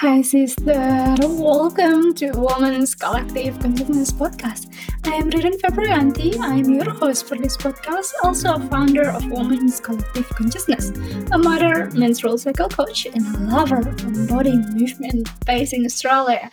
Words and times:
Hi, 0.00 0.22
sister. 0.22 1.14
Welcome 1.20 2.14
to 2.14 2.30
Women's 2.32 2.94
Collective 2.94 3.60
Consciousness 3.60 4.10
Podcast. 4.10 4.72
I 5.04 5.16
am 5.16 5.28
Ririn 5.30 5.60
Febrianti. 5.60 6.38
I 6.38 6.54
am 6.54 6.70
your 6.70 6.88
host 6.88 7.26
for 7.26 7.36
this 7.36 7.54
podcast, 7.54 8.12
also 8.24 8.54
a 8.54 8.60
founder 8.60 9.10
of 9.10 9.30
Women's 9.30 9.78
Collective 9.78 10.26
Consciousness, 10.30 10.88
a 11.32 11.36
mother, 11.36 11.90
menstrual 11.90 12.38
cycle 12.38 12.70
coach, 12.70 13.04
and 13.04 13.26
a 13.26 13.40
lover 13.54 13.80
of 13.80 14.28
body 14.28 14.56
movement 14.72 15.28
based 15.44 15.74
in 15.74 15.84
Australia. 15.84 16.50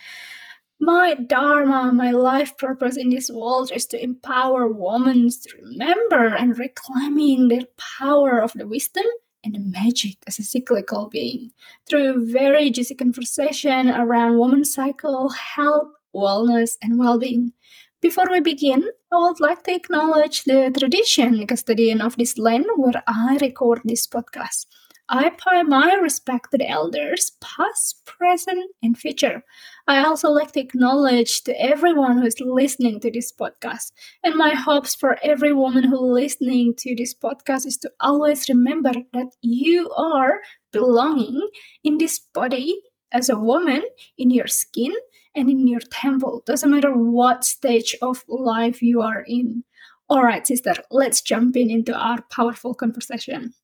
My 0.78 1.14
dharma, 1.14 1.90
my 1.90 2.10
life 2.10 2.54
purpose 2.58 2.98
in 2.98 3.08
this 3.08 3.30
world 3.30 3.72
is 3.74 3.86
to 3.86 4.02
empower 4.02 4.68
women 4.68 5.30
to 5.30 5.56
remember 5.62 6.26
and 6.26 6.58
reclaiming 6.58 7.48
their 7.48 7.64
power 7.78 8.42
of 8.42 8.52
the 8.52 8.68
wisdom 8.68 9.06
and 9.44 9.72
magic 9.72 10.16
as 10.26 10.38
a 10.38 10.42
cyclical 10.42 11.08
being 11.08 11.50
through 11.88 12.10
a 12.10 12.18
very 12.18 12.70
juicy 12.70 12.94
conversation 12.94 13.88
around 13.88 14.38
women's 14.38 14.72
cycle, 14.72 15.30
health, 15.30 15.88
wellness, 16.14 16.76
and 16.82 16.98
well-being. 16.98 17.52
Before 18.00 18.26
we 18.30 18.40
begin, 18.40 18.88
I 19.12 19.18
would 19.18 19.40
like 19.40 19.64
to 19.64 19.74
acknowledge 19.74 20.44
the 20.44 20.72
tradition 20.78 21.46
custodian 21.46 22.00
of 22.00 22.16
this 22.16 22.38
land 22.38 22.66
where 22.76 23.02
I 23.06 23.38
record 23.40 23.80
this 23.84 24.06
podcast. 24.06 24.66
I 25.10 25.30
pay 25.30 25.62
my 25.62 25.94
respect 25.94 26.50
to 26.50 26.58
the 26.58 26.68
elders, 26.68 27.32
past, 27.40 28.04
present, 28.04 28.70
and 28.82 28.96
future. 28.96 29.42
I 29.86 30.04
also 30.04 30.28
like 30.28 30.52
to 30.52 30.60
acknowledge 30.60 31.44
to 31.44 31.58
everyone 31.58 32.18
who 32.18 32.26
is 32.26 32.38
listening 32.40 33.00
to 33.00 33.10
this 33.10 33.32
podcast. 33.32 33.92
And 34.22 34.34
my 34.34 34.50
hopes 34.50 34.94
for 34.94 35.16
every 35.22 35.54
woman 35.54 35.84
who 35.84 35.98
listening 35.98 36.74
to 36.80 36.94
this 36.94 37.14
podcast 37.14 37.64
is 37.64 37.78
to 37.78 37.90
always 38.00 38.50
remember 38.50 38.92
that 39.14 39.28
you 39.40 39.90
are 39.96 40.40
belonging 40.72 41.40
in 41.84 41.96
this 41.96 42.18
body 42.18 42.78
as 43.10 43.30
a 43.30 43.38
woman, 43.38 43.82
in 44.18 44.28
your 44.28 44.46
skin, 44.46 44.92
and 45.34 45.48
in 45.48 45.66
your 45.66 45.80
temple. 45.90 46.42
Doesn't 46.44 46.70
matter 46.70 46.92
what 46.92 47.44
stage 47.44 47.96
of 48.02 48.24
life 48.28 48.82
you 48.82 49.00
are 49.00 49.24
in. 49.26 49.64
All 50.10 50.22
right, 50.22 50.46
sister, 50.46 50.74
let's 50.90 51.22
jump 51.22 51.56
in 51.56 51.70
into 51.70 51.94
our 51.94 52.20
powerful 52.30 52.74
conversation. 52.74 53.54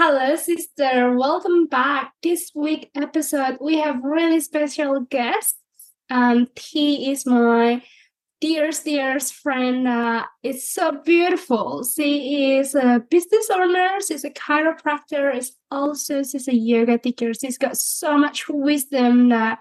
Hello, 0.00 0.36
sister. 0.36 1.18
Welcome 1.18 1.66
back. 1.66 2.12
This 2.22 2.52
week 2.54 2.88
episode, 2.94 3.58
we 3.60 3.78
have 3.78 4.04
really 4.04 4.38
special 4.38 5.00
guest. 5.00 5.56
Um, 6.08 6.46
he 6.54 7.10
is 7.10 7.26
my 7.26 7.82
dearest, 8.40 8.84
dearest 8.84 9.34
friend. 9.34 9.88
Uh, 9.88 10.24
it's 10.44 10.72
so 10.72 11.02
beautiful. 11.04 11.82
She 11.82 12.54
is 12.58 12.76
a 12.76 13.02
business 13.10 13.50
owner. 13.52 13.98
She's 14.06 14.22
a 14.22 14.30
chiropractor. 14.30 15.36
Is 15.36 15.56
also 15.68 16.22
she's 16.22 16.46
a 16.46 16.54
yoga 16.54 16.98
teacher. 16.98 17.34
She's 17.34 17.58
got 17.58 17.76
so 17.76 18.16
much 18.16 18.48
wisdom 18.48 19.30
that 19.30 19.58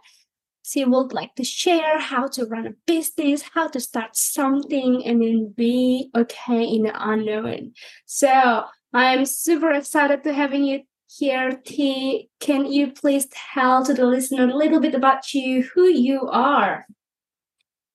she 0.61 0.85
would 0.85 1.13
like 1.13 1.33
to 1.37 1.43
share 1.43 1.97
how 1.97 2.27
to 2.27 2.45
run 2.45 2.67
a 2.67 2.75
business, 2.85 3.41
how 3.55 3.69
to 3.69 3.79
start 3.79 4.15
something, 4.15 5.03
and 5.03 5.19
then 5.19 5.51
be 5.57 6.11
okay 6.15 6.63
in 6.63 6.83
the 6.83 6.93
unknown. 6.93 7.73
So 8.05 8.65
I'm 8.97 9.27
super 9.27 9.69
excited 9.73 10.23
to 10.23 10.33
having 10.33 10.63
you 10.63 10.81
here, 11.07 11.51
Tee. 11.63 12.31
Can 12.39 12.65
you 12.65 12.91
please 12.91 13.27
tell 13.27 13.85
to 13.85 13.93
the 13.93 14.07
listener 14.07 14.49
a 14.49 14.57
little 14.57 14.79
bit 14.79 14.95
about 14.95 15.35
you, 15.35 15.61
who 15.61 15.85
you 15.85 16.27
are? 16.29 16.83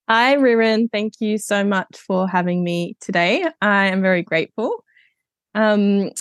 Hi, 0.09 0.37
Ririn. 0.37 0.89
Thank 0.93 1.15
you 1.19 1.39
so 1.39 1.65
much 1.65 1.99
for 2.07 2.29
having 2.29 2.63
me 2.63 2.97
today. 3.01 3.45
I 3.61 3.87
am 3.87 4.01
very 4.01 4.23
grateful. 4.23 4.85
Um, 5.57 6.13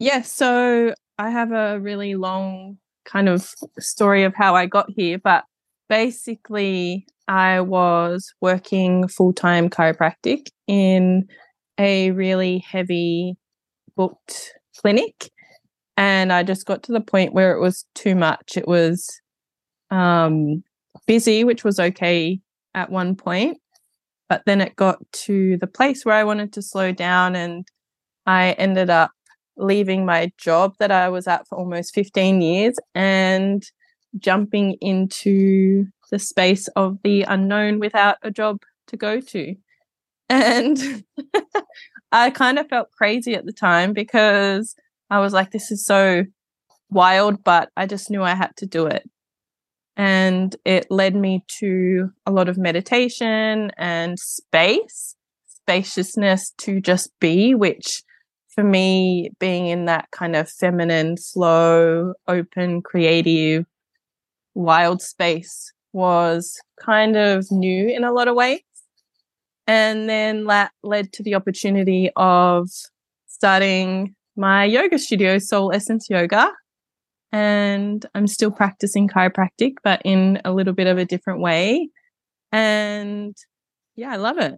yeah, 0.00 0.22
so 0.22 0.94
I 1.16 1.30
have 1.30 1.52
a 1.52 1.78
really 1.78 2.16
long 2.16 2.78
kind 3.04 3.28
of 3.28 3.48
story 3.78 4.24
of 4.24 4.34
how 4.34 4.56
I 4.56 4.66
got 4.66 4.90
here, 4.90 5.18
but 5.22 5.44
basically, 5.88 7.06
I 7.28 7.60
was 7.60 8.34
working 8.40 9.06
full 9.06 9.32
time 9.32 9.70
chiropractic 9.70 10.48
in 10.66 11.28
a 11.78 12.10
really 12.10 12.58
heavy 12.58 13.36
booked 13.96 14.52
clinic 14.76 15.30
and 15.96 16.32
I 16.32 16.42
just 16.42 16.66
got 16.66 16.82
to 16.84 16.92
the 16.92 17.00
point 17.00 17.32
where 17.32 17.52
it 17.52 17.60
was 17.60 17.86
too 17.94 18.14
much. 18.14 18.56
It 18.56 18.66
was 18.66 19.20
um, 19.90 20.64
busy, 21.06 21.44
which 21.44 21.64
was 21.64 21.78
okay 21.78 22.40
at 22.74 22.90
one 22.90 23.14
point, 23.14 23.58
but 24.28 24.42
then 24.46 24.60
it 24.60 24.76
got 24.76 24.98
to 25.12 25.56
the 25.58 25.66
place 25.66 26.04
where 26.04 26.16
I 26.16 26.24
wanted 26.24 26.52
to 26.54 26.62
slow 26.62 26.92
down, 26.92 27.36
and 27.36 27.66
I 28.26 28.52
ended 28.52 28.90
up 28.90 29.12
leaving 29.56 30.04
my 30.04 30.32
job 30.36 30.74
that 30.80 30.90
I 30.90 31.08
was 31.08 31.28
at 31.28 31.46
for 31.46 31.56
almost 31.56 31.94
15 31.94 32.42
years 32.42 32.74
and 32.94 33.62
jumping 34.18 34.76
into 34.80 35.86
the 36.10 36.18
space 36.18 36.66
of 36.68 36.98
the 37.04 37.22
unknown 37.22 37.78
without 37.78 38.16
a 38.22 38.32
job 38.32 38.62
to 38.88 38.96
go 38.96 39.20
to. 39.20 39.54
And 40.28 41.04
I 42.14 42.30
kind 42.30 42.60
of 42.60 42.68
felt 42.68 42.92
crazy 42.92 43.34
at 43.34 43.44
the 43.44 43.52
time 43.52 43.92
because 43.92 44.76
I 45.10 45.18
was 45.18 45.32
like, 45.32 45.50
this 45.50 45.72
is 45.72 45.84
so 45.84 46.22
wild, 46.88 47.42
but 47.42 47.70
I 47.76 47.86
just 47.86 48.08
knew 48.08 48.22
I 48.22 48.36
had 48.36 48.54
to 48.58 48.66
do 48.66 48.86
it. 48.86 49.10
And 49.96 50.54
it 50.64 50.86
led 50.90 51.16
me 51.16 51.44
to 51.58 52.12
a 52.24 52.30
lot 52.30 52.48
of 52.48 52.56
meditation 52.56 53.72
and 53.76 54.16
space, 54.16 55.16
spaciousness 55.48 56.52
to 56.58 56.80
just 56.80 57.10
be, 57.18 57.52
which 57.52 58.04
for 58.48 58.62
me, 58.62 59.32
being 59.40 59.66
in 59.66 59.86
that 59.86 60.08
kind 60.12 60.36
of 60.36 60.48
feminine, 60.48 61.16
slow, 61.16 62.14
open, 62.28 62.80
creative, 62.80 63.66
wild 64.54 65.02
space 65.02 65.72
was 65.92 66.60
kind 66.80 67.16
of 67.16 67.50
new 67.50 67.88
in 67.88 68.04
a 68.04 68.12
lot 68.12 68.28
of 68.28 68.36
ways. 68.36 68.60
And 69.66 70.08
then 70.08 70.44
that 70.46 70.72
led 70.82 71.12
to 71.14 71.22
the 71.22 71.34
opportunity 71.34 72.10
of 72.16 72.68
starting 73.26 74.14
my 74.36 74.64
yoga 74.64 74.98
studio, 74.98 75.38
Soul 75.38 75.72
Essence 75.72 76.08
Yoga. 76.10 76.52
And 77.32 78.04
I'm 78.14 78.26
still 78.26 78.50
practicing 78.50 79.08
chiropractic, 79.08 79.74
but 79.82 80.00
in 80.04 80.40
a 80.44 80.52
little 80.52 80.72
bit 80.72 80.86
of 80.86 80.98
a 80.98 81.04
different 81.04 81.40
way. 81.40 81.88
And 82.52 83.36
yeah, 83.96 84.12
I 84.12 84.16
love 84.16 84.38
it. 84.38 84.54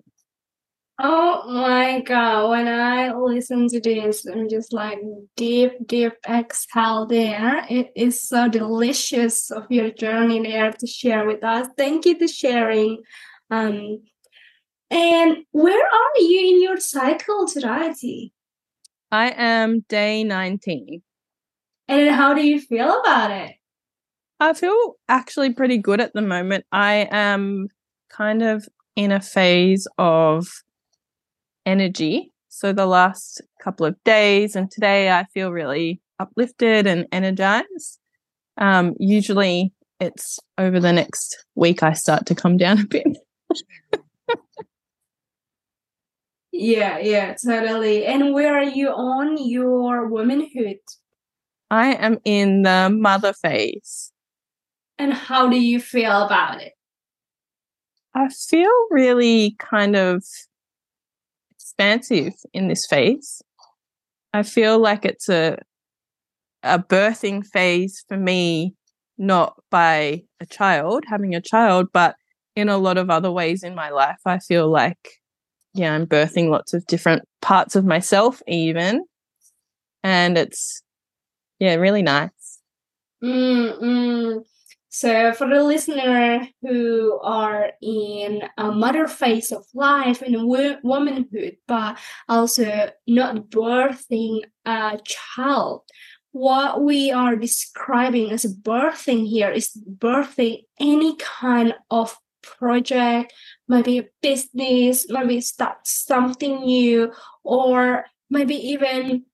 Oh 0.99 1.43
my 1.47 2.01
god, 2.01 2.49
when 2.49 2.67
I 2.67 3.13
listen 3.13 3.69
to 3.69 3.81
this, 3.81 4.25
I'm 4.27 4.49
just 4.49 4.73
like 4.73 4.99
deep, 5.37 5.73
deep 5.87 6.15
exhale 6.27 7.05
there. 7.05 7.67
It 7.69 7.93
is 7.95 8.27
so 8.27 8.49
delicious 8.49 9.51
of 9.51 9.65
your 9.69 9.91
journey 9.91 10.43
there 10.43 10.73
to 10.73 10.87
share 10.87 11.27
with 11.27 11.45
us. 11.45 11.69
Thank 11.77 12.07
you 12.07 12.19
for 12.19 12.29
sharing. 12.29 13.03
Um, 13.51 14.01
and 14.91 15.39
where 15.53 15.85
are 15.85 16.21
you 16.21 16.55
in 16.55 16.63
your 16.63 16.79
cycle 16.79 17.47
today? 17.47 18.31
I 19.11 19.31
am 19.37 19.81
day 19.89 20.25
19. 20.25 21.03
And 21.89 22.11
how 22.11 22.35
do 22.35 22.47
you 22.47 22.61
feel 22.61 23.01
about 23.01 23.31
it? 23.31 23.55
I 24.39 24.53
feel 24.53 24.95
actually 25.09 25.55
pretty 25.55 25.79
good 25.79 26.01
at 26.01 26.13
the 26.13 26.23
moment. 26.23 26.67
I 26.73 27.09
am 27.11 27.69
kind 28.11 28.43
of 28.43 28.69
in 28.97 29.13
a 29.13 29.21
phase 29.21 29.87
of 29.99 30.47
energy. 31.65 32.33
So 32.49 32.73
the 32.73 32.87
last 32.87 33.43
couple 33.63 33.87
of 33.87 34.03
days 34.05 34.57
and 34.57 34.71
today 34.71 35.11
I 35.11 35.25
feel 35.25 35.51
really 35.51 36.01
uplifted 36.19 36.87
and 36.87 37.07
energized. 37.13 37.99
Um, 38.59 38.95
usually 38.99 39.73
it's 40.01 40.39
over 40.59 40.81
the 40.81 40.93
next 40.93 41.45
week 41.55 41.83
I 41.83 41.93
start 41.93 42.27
to 42.27 42.35
come 42.35 42.57
down 42.57 42.81
a 42.81 42.87
bit. 42.87 43.07
Yeah, 46.59 46.99
yeah, 46.99 47.35
totally. 47.35 48.07
And 48.07 48.33
where 48.33 48.57
are 48.57 48.65
you 48.65 48.89
on 48.89 49.37
your 49.47 50.09
womanhood? 50.09 50.79
I 51.71 51.95
am 51.95 52.19
in 52.25 52.63
the 52.63 52.89
mother 52.91 53.35
phase. 53.35 54.13
And 54.99 55.13
how 55.13 55.49
do 55.51 55.61
you 55.61 55.81
feel 55.81 56.23
about 56.23 56.63
it? 56.63 56.73
I 58.15 58.29
feel 58.31 58.71
really 58.91 59.55
kind 59.59 59.97
of 59.97 60.25
expansive 61.51 62.33
in 62.55 62.69
this 62.69 62.87
phase. 62.87 63.43
I 64.33 64.43
feel 64.43 64.79
like 64.79 65.05
it's 65.05 65.29
a 65.29 65.59
a 66.63 66.79
birthing 66.79 67.47
phase 67.47 68.03
for 68.09 68.17
me, 68.17 68.75
not 69.19 69.61
by 69.71 70.23
a 70.41 70.47
child, 70.47 71.05
having 71.07 71.35
a 71.35 71.41
child, 71.43 71.89
but 71.93 72.17
in 72.57 72.71
a 72.71 72.79
lot 72.79 72.97
of 72.97 73.11
other 73.11 73.31
ways 73.31 73.63
in 73.63 73.75
my 73.75 73.91
life. 73.91 74.21
I 74.25 74.39
feel 74.39 74.71
like 74.71 75.21
yeah, 75.77 75.95
I'm 75.95 76.07
birthing 76.07 76.49
lots 76.49 76.75
of 76.75 76.87
different 76.87 77.25
parts 77.43 77.77
of 77.77 77.85
myself, 77.85 78.43
even. 78.49 79.05
And 80.03 80.39
it's, 80.39 80.83
yeah, 81.59 81.75
really 81.75 82.03
nice. 82.03 82.61
Mm-mm. 83.23 84.45
So, 84.89 85.33
for 85.35 85.47
the 85.47 85.63
listener 85.63 86.49
who 86.63 87.21
are 87.23 87.73
in 87.83 88.43
a 88.57 88.73
mother 88.73 89.07
phase 89.07 89.53
of 89.53 89.67
life 89.75 90.23
and 90.23 90.49
womanhood, 90.83 91.59
but 91.69 91.99
also 92.31 92.91
not 93.07 93.51
birthing 93.51 94.41
a 94.65 94.99
child, 95.05 95.83
what 96.33 96.83
we 96.83 97.11
are 97.11 97.37
describing 97.37 98.31
as 98.31 98.45
birthing 98.47 99.27
here 99.27 99.51
is 99.51 99.71
birthing 99.99 100.63
any 100.81 101.17
kind 101.17 101.75
of 101.91 102.17
project, 102.43 103.33
maybe 103.69 103.99
a 103.99 104.09
business, 104.23 105.07
maybe 105.09 105.41
start 105.41 105.79
something 105.85 106.63
new, 106.65 107.13
or 107.43 108.05
maybe 108.31 108.55
even, 108.55 109.25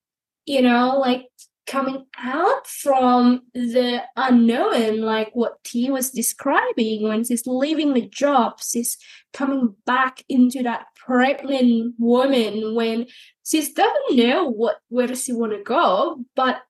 you 0.47 0.63
know, 0.63 0.99
like 0.99 1.27
coming 1.67 2.05
out 2.19 2.67
from 2.67 3.43
the 3.55 4.03
unknown, 4.17 5.01
like 5.01 5.31
what 5.33 5.63
Tee 5.65 5.91
was 5.91 6.11
describing 6.11 7.09
when 7.09 7.25
she's 7.25 7.47
leaving 7.47 7.95
the 7.95 8.09
job, 8.09 8.61
she's 8.61 8.99
coming 9.33 9.75
back 9.87 10.23
into 10.29 10.63
that 10.63 10.87
pregnant 10.97 11.95
woman 11.99 12.75
when 12.75 13.07
she 13.45 13.61
doesn't 13.73 14.17
know 14.17 14.49
what 14.49 14.77
where 14.89 15.07
does 15.07 15.25
she 15.25 15.33
want 15.33 15.53
to 15.53 15.63
go, 15.63 16.25
but 16.37 16.63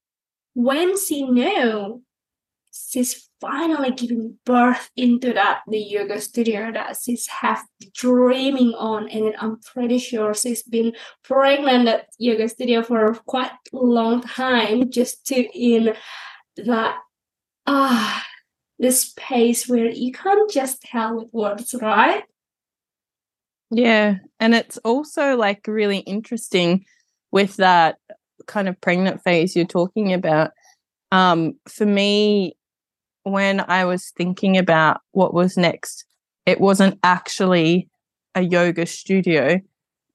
when 0.54 0.98
she 0.98 1.22
know 1.22 2.02
she's 2.72 3.28
finally 3.42 3.90
giving 3.90 4.38
birth 4.46 4.88
into 4.96 5.32
that 5.32 5.62
the 5.66 5.78
yoga 5.78 6.20
studio 6.20 6.70
that 6.72 6.96
she's 7.02 7.26
have 7.26 7.64
dreaming 7.92 8.72
on. 8.78 9.08
And 9.08 9.34
i'm 9.38 9.58
pretty 9.60 9.98
sure 9.98 10.32
she's 10.32 10.62
been 10.62 10.94
pregnant 11.24 11.88
at 11.88 12.06
yoga 12.18 12.48
studio 12.48 12.84
for 12.84 13.14
quite 13.26 13.50
a 13.72 13.76
long 13.76 14.22
time 14.22 14.90
just 14.90 15.26
to 15.26 15.36
in 15.58 15.94
that 16.56 16.96
ah 17.66 18.24
the 18.78 18.92
space 18.92 19.68
where 19.68 19.90
you 19.90 20.12
can't 20.12 20.50
just 20.50 20.80
tell 20.82 21.16
with 21.16 21.28
words 21.32 21.74
right? 21.82 22.22
Yeah 23.70 24.18
and 24.38 24.54
it's 24.54 24.78
also 24.78 25.36
like 25.36 25.66
really 25.66 25.98
interesting 25.98 26.84
with 27.32 27.56
that 27.56 27.98
kind 28.46 28.68
of 28.68 28.80
pregnant 28.80 29.22
phase 29.22 29.56
you're 29.56 29.64
talking 29.64 30.12
about. 30.12 30.52
Um, 31.10 31.58
for 31.68 31.84
me 31.84 32.56
when 33.24 33.60
I 33.60 33.84
was 33.84 34.12
thinking 34.16 34.56
about 34.56 35.00
what 35.12 35.34
was 35.34 35.56
next, 35.56 36.04
it 36.46 36.60
wasn't 36.60 36.98
actually 37.02 37.88
a 38.34 38.42
yoga 38.42 38.86
studio, 38.86 39.60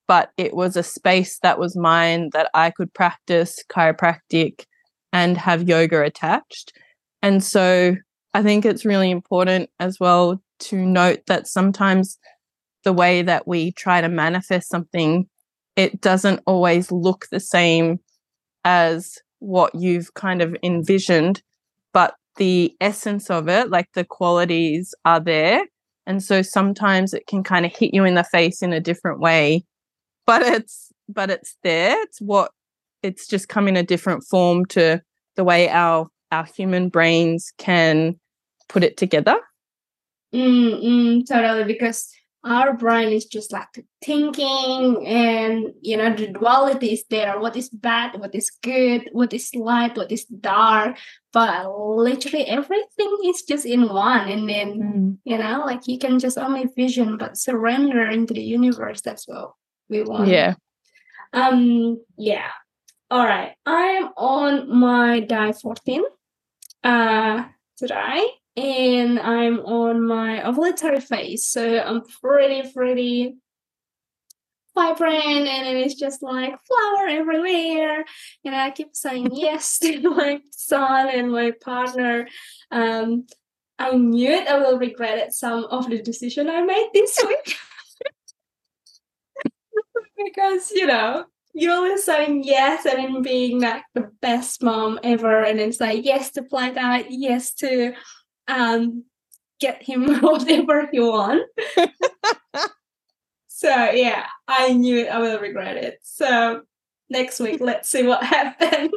but 0.07 0.31
it 0.38 0.54
was 0.54 0.75
a 0.75 0.83
space 0.83 1.39
that 1.39 1.59
was 1.59 1.77
mine 1.77 2.30
that 2.33 2.50
I 2.54 2.71
could 2.71 2.94
practice 2.94 3.63
chiropractic 3.69 4.65
and 5.13 5.38
have 5.38 5.69
yoga 5.69 6.01
attached. 6.01 6.74
And 7.21 7.44
so 7.44 7.95
I 8.33 8.44
think 8.44 8.65
it's 8.65 8.86
really 8.86 9.12
important 9.12 9.69
as 9.80 10.00
well 10.00 10.42
to 10.60 10.75
note 10.77 11.21
that 11.27 11.48
sometimes 11.48 12.18
the 12.83 12.94
way 12.94 13.21
that 13.21 13.48
we 13.48 13.71
try 13.71 14.01
to 14.01 14.10
manifest 14.10 14.69
something, 14.69 15.27
it 15.75 16.01
doesn't 16.01 16.42
always 16.45 16.92
look 16.92 17.27
the 17.31 17.39
same 17.39 18.00
as 18.63 19.18
what 19.39 19.74
you've 19.75 20.13
kind 20.13 20.42
of 20.42 20.56
envisioned, 20.63 21.42
the 22.38 22.75
essence 22.81 23.30
of 23.30 23.48
it, 23.50 23.69
like 23.69 23.92
the 23.94 24.06
qualities 24.06 24.95
are 25.06 25.19
there. 25.19 25.66
And 26.06 26.24
so 26.24 26.42
sometimes 26.42 27.13
it 27.13 27.28
can 27.28 27.44
kind 27.44 27.66
of 27.66 27.75
hit 27.75 27.94
you 27.94 28.06
in 28.06 28.16
the 28.16 28.24
face 28.24 28.62
in 28.62 28.72
a 28.72 28.80
different 28.80 29.19
way, 29.19 29.66
but 30.25 30.42
it's 30.42 30.92
but 31.10 31.30
it's 31.30 31.57
there. 31.63 32.01
It's 32.04 32.22
what 32.22 32.51
it's 33.04 33.28
just 33.28 33.50
come 33.50 33.68
in 33.68 33.75
a 33.75 33.84
different 33.84 34.24
form 34.24 34.66
to 34.68 35.01
the 35.36 35.44
way 35.44 35.69
our 35.69 36.07
our 36.31 36.45
human 36.45 36.89
brains 36.89 37.51
can 37.57 38.19
put 38.69 38.84
it 38.84 38.98
together. 38.98 39.38
Mm, 40.34 40.84
mm, 40.84 41.28
totally, 41.28 41.63
because 41.63 42.10
our 42.48 42.74
brain 42.74 43.10
is 43.10 43.26
just 43.26 43.52
like 43.52 43.86
thinking 44.04 45.06
and 45.06 45.74
you 45.82 45.98
know 45.98 46.14
the 46.16 46.28
duality 46.28 46.94
is 46.94 47.04
there. 47.10 47.40
What 47.40 47.56
is 47.56 47.70
bad 47.70 48.20
what 48.20 48.34
is 48.34 48.50
good 48.64 49.10
what 49.12 49.34
is 49.34 49.54
light 49.54 49.98
what 49.98 50.12
is 50.12 50.26
dark. 50.26 50.98
But 51.34 51.70
literally 51.70 52.46
everything 52.46 53.18
is 53.26 53.44
just 53.44 53.66
in 53.66 53.90
one 53.90 54.30
and 54.30 54.50
then 54.50 54.70
mm. 54.80 55.18
you 55.24 55.38
know 55.38 55.64
like 55.66 55.88
you 55.88 56.00
can 56.00 56.20
just 56.20 56.38
only 56.38 56.66
vision 56.76 57.18
but 57.18 57.38
surrender 57.38 58.08
into 58.08 58.34
the 58.34 58.44
universe 58.44 59.02
that's 59.02 59.28
what 59.28 59.52
we 59.90 60.04
want. 60.04 60.30
Yeah. 60.30 60.56
Um 61.34 62.02
yeah. 62.18 62.50
All 63.10 63.26
right 63.26 63.56
i'm 63.66 64.10
on 64.18 64.70
my 64.70 65.22
day 65.22 65.54
14 65.54 66.04
uh 66.84 67.44
today 67.78 68.28
and 68.58 68.97
I'm 69.18 69.60
on 69.60 70.06
my 70.06 70.42
ovulatory 70.42 71.02
phase. 71.02 71.46
So 71.46 71.80
I'm 71.80 72.02
pretty, 72.22 72.72
pretty 72.72 73.36
vibrant 74.78 75.48
and 75.48 75.78
it's 75.78 75.96
just 75.96 76.22
like 76.22 76.54
flower 76.68 77.08
everywhere. 77.08 78.06
And 78.46 78.56
I 78.56 78.72
keep 78.72 78.96
saying 78.96 79.36
yes 79.36 79.80
to 79.84 80.00
my 80.02 80.40
son 80.52 81.10
and 81.10 81.31
my 81.31 81.52
partner. 81.52 82.28
Um, 82.72 83.25
I 83.80 83.92
knew 83.92 84.31
it 84.31 84.48
I 84.48 84.58
will 84.58 84.80
regret 84.80 85.20
it 85.20 85.34
some 85.34 85.66
of 85.66 85.90
the 85.90 86.02
decision 86.02 86.50
I 86.50 86.62
made 86.63 86.90
this 86.94 87.20
week. 87.28 87.56
because, 90.25 90.72
you 90.72 90.88
know, 90.88 91.25
you're 91.54 91.74
always 91.74 92.04
saying 92.04 92.44
yes 92.44 92.86
and 92.86 92.98
then 92.98 93.22
being 93.22 93.62
like 93.62 93.84
the 93.94 94.12
best 94.22 94.62
mom 94.62 95.00
ever 95.04 95.44
and 95.44 95.60
then 95.60 95.72
say 95.72 95.96
yes 95.96 96.31
to 96.31 96.44
play 96.44 96.72
that, 96.72 97.08
yes 97.10 97.54
to 97.56 97.94
um, 98.48 99.04
get 99.60 99.82
him 99.84 100.16
whatever 100.22 100.88
he 100.92 101.00
want. 101.00 101.44
so 103.48 103.70
yeah, 103.92 104.26
I 104.48 104.74
knew 104.74 105.00
it, 105.00 105.08
I 105.08 105.20
will 105.20 105.40
regret 105.40 105.78
it. 105.78 106.00
So 106.04 106.62
next 107.10 107.40
week, 107.40 107.62
let's 107.62 107.90
see 107.90 108.04
what 108.04 108.24
happened. 108.24 108.94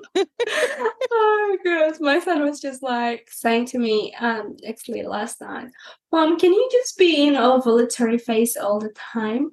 oh 1.10 1.58
gosh, 1.64 1.96
my 2.00 2.18
son 2.20 2.42
was 2.42 2.60
just 2.60 2.82
like 2.82 3.28
saying 3.30 3.66
to 3.66 3.78
me, 3.78 4.14
um, 4.20 4.56
actually 4.68 5.02
last 5.02 5.40
night, 5.40 5.68
Mom, 6.12 6.38
can 6.38 6.52
you 6.52 6.68
just 6.72 6.98
be 6.98 7.26
in 7.26 7.34
ovulatory 7.34 8.20
phase 8.20 8.56
all 8.56 8.80
the 8.80 8.92
time? 9.12 9.50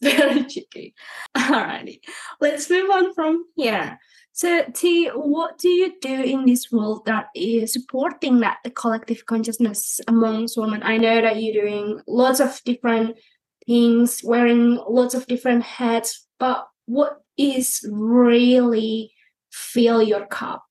Very 0.00 0.44
cheeky. 0.44 0.94
Alrighty, 1.36 2.00
let's 2.40 2.68
move 2.68 2.90
on 2.90 3.14
from 3.14 3.44
here. 3.54 3.98
So, 4.34 4.64
Tee, 4.72 5.08
what 5.08 5.58
do 5.58 5.68
you 5.68 5.92
do 6.00 6.22
in 6.22 6.46
this 6.46 6.72
world 6.72 7.04
that 7.04 7.26
is 7.34 7.74
supporting 7.74 8.40
that 8.40 8.58
the 8.64 8.70
collective 8.70 9.26
consciousness 9.26 10.00
amongst 10.08 10.56
women? 10.56 10.82
I 10.82 10.96
know 10.96 11.20
that 11.20 11.40
you're 11.40 11.62
doing 11.62 12.00
lots 12.06 12.40
of 12.40 12.58
different 12.64 13.18
things, 13.66 14.22
wearing 14.24 14.80
lots 14.88 15.14
of 15.14 15.26
different 15.26 15.64
hats, 15.64 16.26
but 16.38 16.66
what 16.86 17.18
is 17.36 17.86
really 17.92 19.12
fill 19.50 20.02
your 20.02 20.24
cup? 20.26 20.64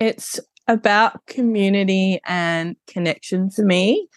It's 0.00 0.40
about 0.66 1.26
community 1.26 2.20
and 2.24 2.74
connection 2.86 3.50
for 3.50 3.66
me, 3.66 4.08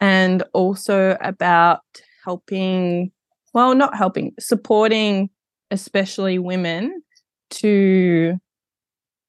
and 0.00 0.42
also 0.54 1.18
about 1.20 1.82
helping, 2.24 3.12
well, 3.52 3.74
not 3.74 3.94
helping, 3.94 4.32
supporting 4.40 5.28
especially 5.70 6.38
women, 6.38 7.02
to 7.50 8.36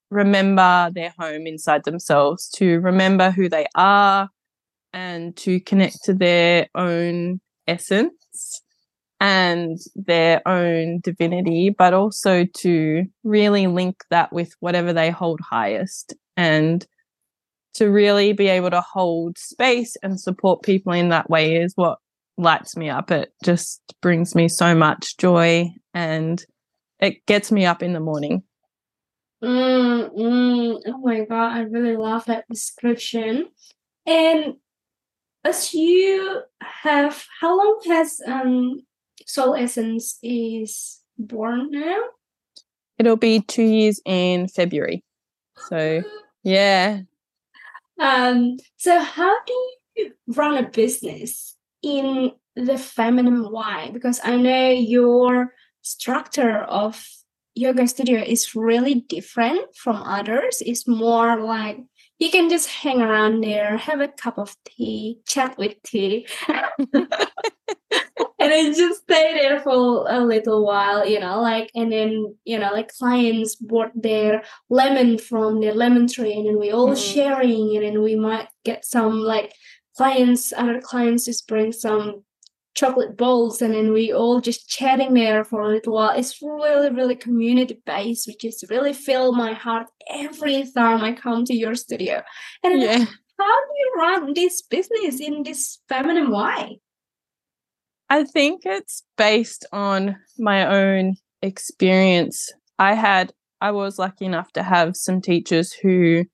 remember 0.10 0.92
their 0.94 1.14
home 1.18 1.48
inside 1.48 1.84
themselves, 1.86 2.50
to 2.50 2.80
remember 2.82 3.32
who 3.32 3.50
they 3.50 3.66
are, 3.76 4.30
and 4.94 5.36
to 5.38 5.60
connect 5.62 6.04
to 6.04 6.14
their 6.14 6.68
own 6.76 7.40
essence 7.68 8.62
and 9.20 9.78
their 9.96 10.46
own 10.48 11.00
divinity, 11.04 11.70
but 11.70 11.94
also 11.94 12.46
to 12.58 13.06
really 13.24 13.68
link 13.68 14.04
that 14.10 14.34
with 14.34 14.52
whatever 14.60 14.92
they 14.92 15.12
hold 15.12 15.40
highest 15.40 16.16
and 16.36 16.86
to 17.74 17.86
really 17.90 18.34
be 18.34 18.48
able 18.48 18.72
to 18.72 18.82
hold 18.82 19.38
space 19.38 19.96
and 20.04 20.20
support 20.20 20.64
people 20.64 20.92
in 20.92 21.10
that 21.10 21.30
way 21.30 21.56
is 21.56 21.72
what 21.76 22.00
lights 22.42 22.76
me 22.76 22.90
up. 22.90 23.12
It 23.12 23.34
just 23.44 23.82
brings 24.02 24.36
me 24.36 24.48
so 24.50 24.76
much 24.76 25.18
joy 25.18 25.70
and 25.94 26.44
it 27.00 27.26
gets 27.26 27.52
me 27.52 27.66
up 27.66 27.82
in 27.84 27.94
the 27.94 28.00
morning. 28.00 28.44
Mm, 29.44 30.16
mm, 30.16 30.82
oh 30.86 30.98
my 31.00 31.26
god, 31.26 31.54
I 31.54 31.62
really 31.62 31.96
love 31.96 32.26
that 32.26 32.48
description. 32.48 33.48
And 34.06 34.56
as 35.44 35.74
you 35.74 36.42
have, 36.62 37.26
how 37.40 37.58
long 37.58 37.80
has 37.88 38.22
um 38.28 38.82
Soul 39.26 39.56
Essence 39.56 40.18
is 40.22 41.02
born 41.18 41.72
now? 41.72 41.98
It'll 43.00 43.18
be 43.18 43.42
two 43.42 43.64
years 43.64 44.00
in 44.06 44.48
February. 44.48 45.04
So 45.70 46.04
yeah. 46.44 47.02
Um. 48.00 48.58
So 48.78 49.00
how 49.00 49.44
do 49.46 49.54
you 49.96 50.14
run 50.28 50.64
a 50.64 50.70
business 50.70 51.51
in 51.84 52.32
the 52.56 52.78
feminine 52.78 53.52
way? 53.52 53.90
Because 53.94 54.20
I 54.24 54.36
know 54.36 54.70
your 54.70 55.54
structure 55.82 56.60
of 56.60 57.04
yoga 57.56 57.88
studio 57.88 58.22
is 58.22 58.56
really 58.56 58.96
different 58.96 59.76
from 59.76 59.98
others. 59.98 60.62
It's 60.66 60.88
more 60.88 61.42
like 61.42 61.78
you 62.20 62.30
can 62.30 62.50
just 62.50 62.70
hang 62.70 63.02
around 63.02 63.42
there, 63.42 63.78
have 63.78 64.00
a 64.00 64.08
cup 64.08 64.38
of 64.38 64.56
tea, 64.64 65.20
chat 65.28 65.58
with 65.58 65.82
Tee. 65.84 66.28
and 66.48 67.08
then 68.38 68.76
just 68.76 69.02
stay 69.02 69.34
there 69.34 69.60
for 69.60 70.06
a 70.08 70.20
little 70.20 70.64
while, 70.64 71.08
you 71.08 71.20
know, 71.20 71.42
like, 71.42 71.72
and 71.74 71.92
then, 71.92 72.36
you 72.46 72.60
know, 72.60 72.72
like 72.72 72.96
clients 72.96 73.56
bought 73.56 73.92
their 73.96 74.44
lemon 74.70 75.18
from 75.18 75.62
their 75.62 75.74
lemon 75.74 76.08
tree 76.08 76.34
and 76.34 76.48
then 76.48 76.60
we 76.60 76.72
all 76.72 76.90
mm. 76.90 77.14
sharing 77.14 77.76
and 77.76 77.86
then 77.86 78.04
we 78.04 78.16
might 78.16 78.50
get 78.64 78.86
some 78.86 79.22
like 79.22 79.56
clients, 79.96 80.54
other 80.54 80.80
clients 80.82 81.26
just 81.26 81.48
bring 81.48 81.72
some 81.72 82.24
chocolate 82.74 83.18
balls 83.18 83.62
and 83.62 83.74
then 83.74 83.92
we 83.92 84.14
all 84.14 84.40
just 84.40 84.70
chatting 84.70 85.14
there 85.14 85.44
for 85.44 85.62
a 85.62 85.68
little 85.68 85.94
while. 85.94 86.18
It's 86.18 86.42
really, 86.42 86.90
really 86.90 87.16
community 87.16 87.82
based, 87.86 88.28
which 88.28 88.46
is 88.46 88.64
really 88.70 88.94
fill 88.94 89.34
my 89.34 89.54
heart 89.54 89.88
every 90.10 90.66
time 90.74 91.04
I 91.04 91.14
come 91.14 91.46
to 91.46 91.54
your 91.54 91.76
studio. 91.76 92.22
And 92.64 92.82
yeah. 92.82 92.98
how 92.98 93.06
do 93.06 93.74
you 93.78 93.94
run 93.98 94.34
this 94.34 94.62
business 94.62 95.20
in 95.20 95.44
this 95.44 95.80
feminine 95.90 96.32
way? 96.32 96.80
I 98.10 98.24
think 98.24 98.62
it's 98.66 99.04
based 99.18 99.66
on 99.72 100.18
my 100.38 100.66
own 100.66 101.16
experience. 101.42 102.52
I 102.78 102.94
had, 102.94 103.32
I 103.60 103.72
was 103.72 104.00
lucky 104.00 104.26
enough 104.26 104.52
to 104.54 104.64
have 104.64 104.96
some 104.96 105.22
teachers 105.22 105.72
who 105.72 106.26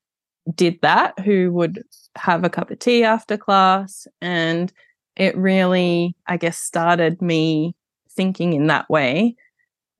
did 0.55 0.79
that, 0.81 1.19
who 1.19 1.51
would 1.53 1.83
have 2.15 2.43
a 2.43 2.49
cup 2.49 2.71
of 2.71 2.79
tea 2.79 3.03
after 3.03 3.37
class. 3.37 4.07
And 4.21 4.71
it 5.15 5.35
really, 5.37 6.15
I 6.27 6.37
guess, 6.37 6.57
started 6.57 7.21
me 7.21 7.75
thinking 8.11 8.53
in 8.53 8.67
that 8.67 8.89
way. 8.89 9.35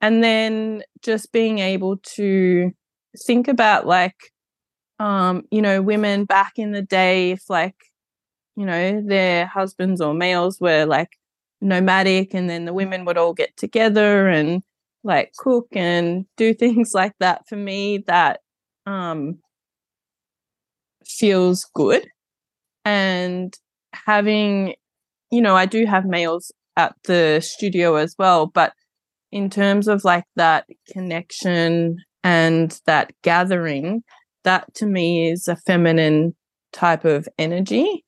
And 0.02 0.24
then 0.24 0.84
just 1.02 1.32
being 1.32 1.60
able 1.60 1.98
to 2.16 2.72
think 3.26 3.48
about 3.48 3.88
like, 3.88 4.16
um, 5.00 5.44
you 5.52 5.62
know, 5.62 5.82
women 5.82 6.26
back 6.26 6.54
in 6.58 6.72
the 6.72 6.82
day, 6.82 7.32
if 7.32 7.50
like, 7.50 7.76
you 8.56 8.66
know, 8.66 9.02
their 9.06 9.46
husbands 9.48 10.02
or 10.02 10.14
males 10.14 10.60
were 10.60 10.86
like 10.86 11.10
nomadic 11.62 12.34
and 12.34 12.50
then 12.50 12.66
the 12.66 12.74
women 12.74 13.06
would 13.06 13.18
all 13.18 13.34
get 13.34 13.56
together 13.58 14.28
and 14.28 14.62
like 15.04 15.32
cook 15.38 15.68
and 15.72 16.26
do 16.36 16.54
things 16.54 16.92
like 16.94 17.14
that 17.20 17.48
for 17.48 17.56
me 17.56 18.04
that 18.08 18.42
um 18.86 19.40
feels 21.08 21.66
good. 21.74 22.08
And 22.86 23.54
having 23.94 24.76
you 25.32 25.42
know 25.42 25.56
i 25.56 25.66
do 25.66 25.86
have 25.86 26.06
males 26.06 26.52
at 26.78 26.94
the 27.06 27.42
studio 27.42 27.96
as 27.96 28.16
well 28.20 28.46
but 28.46 28.74
in 29.32 29.50
terms 29.50 29.88
of 29.88 30.04
like 30.06 30.24
that 30.36 30.66
connection 30.92 31.98
and 32.24 32.80
that 32.86 33.12
gathering 33.24 34.04
that 34.44 34.74
to 34.76 34.86
me 34.86 35.30
is 35.30 35.48
a 35.48 35.58
feminine 35.58 36.34
type 36.72 37.06
of 37.06 37.28
energy. 37.38 38.06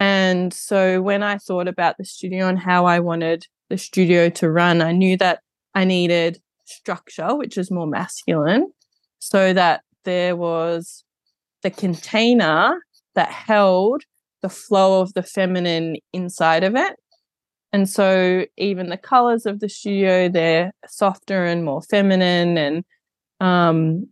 And 0.00 0.52
so 0.52 1.02
when 1.02 1.22
I 1.22 1.38
thought 1.38 1.68
about 1.68 1.96
the 1.98 2.04
studio 2.04 2.48
and 2.48 2.58
how 2.58 2.86
I 2.86 3.00
wanted 3.00 3.46
the 3.68 3.78
studio 3.78 4.28
to 4.30 4.50
run, 4.50 4.80
I 4.80 4.92
knew 4.92 5.16
that 5.18 5.40
I 5.74 5.84
needed 5.84 6.40
structure, 6.64 7.34
which 7.34 7.58
is 7.58 7.70
more 7.70 7.86
masculine, 7.86 8.72
so 9.18 9.52
that 9.52 9.82
there 10.04 10.36
was 10.36 11.04
the 11.66 11.70
container 11.72 12.80
that 13.16 13.28
held 13.28 14.04
the 14.40 14.48
flow 14.48 15.00
of 15.00 15.12
the 15.14 15.22
feminine 15.24 15.96
inside 16.12 16.62
of 16.62 16.76
it. 16.76 16.94
And 17.72 17.90
so 17.90 18.46
even 18.56 18.88
the 18.88 18.96
colors 18.96 19.46
of 19.46 19.58
the 19.58 19.68
studio, 19.68 20.28
they're 20.28 20.70
softer 20.86 21.44
and 21.44 21.64
more 21.64 21.82
feminine 21.82 22.56
and 22.56 22.84
um, 23.40 24.06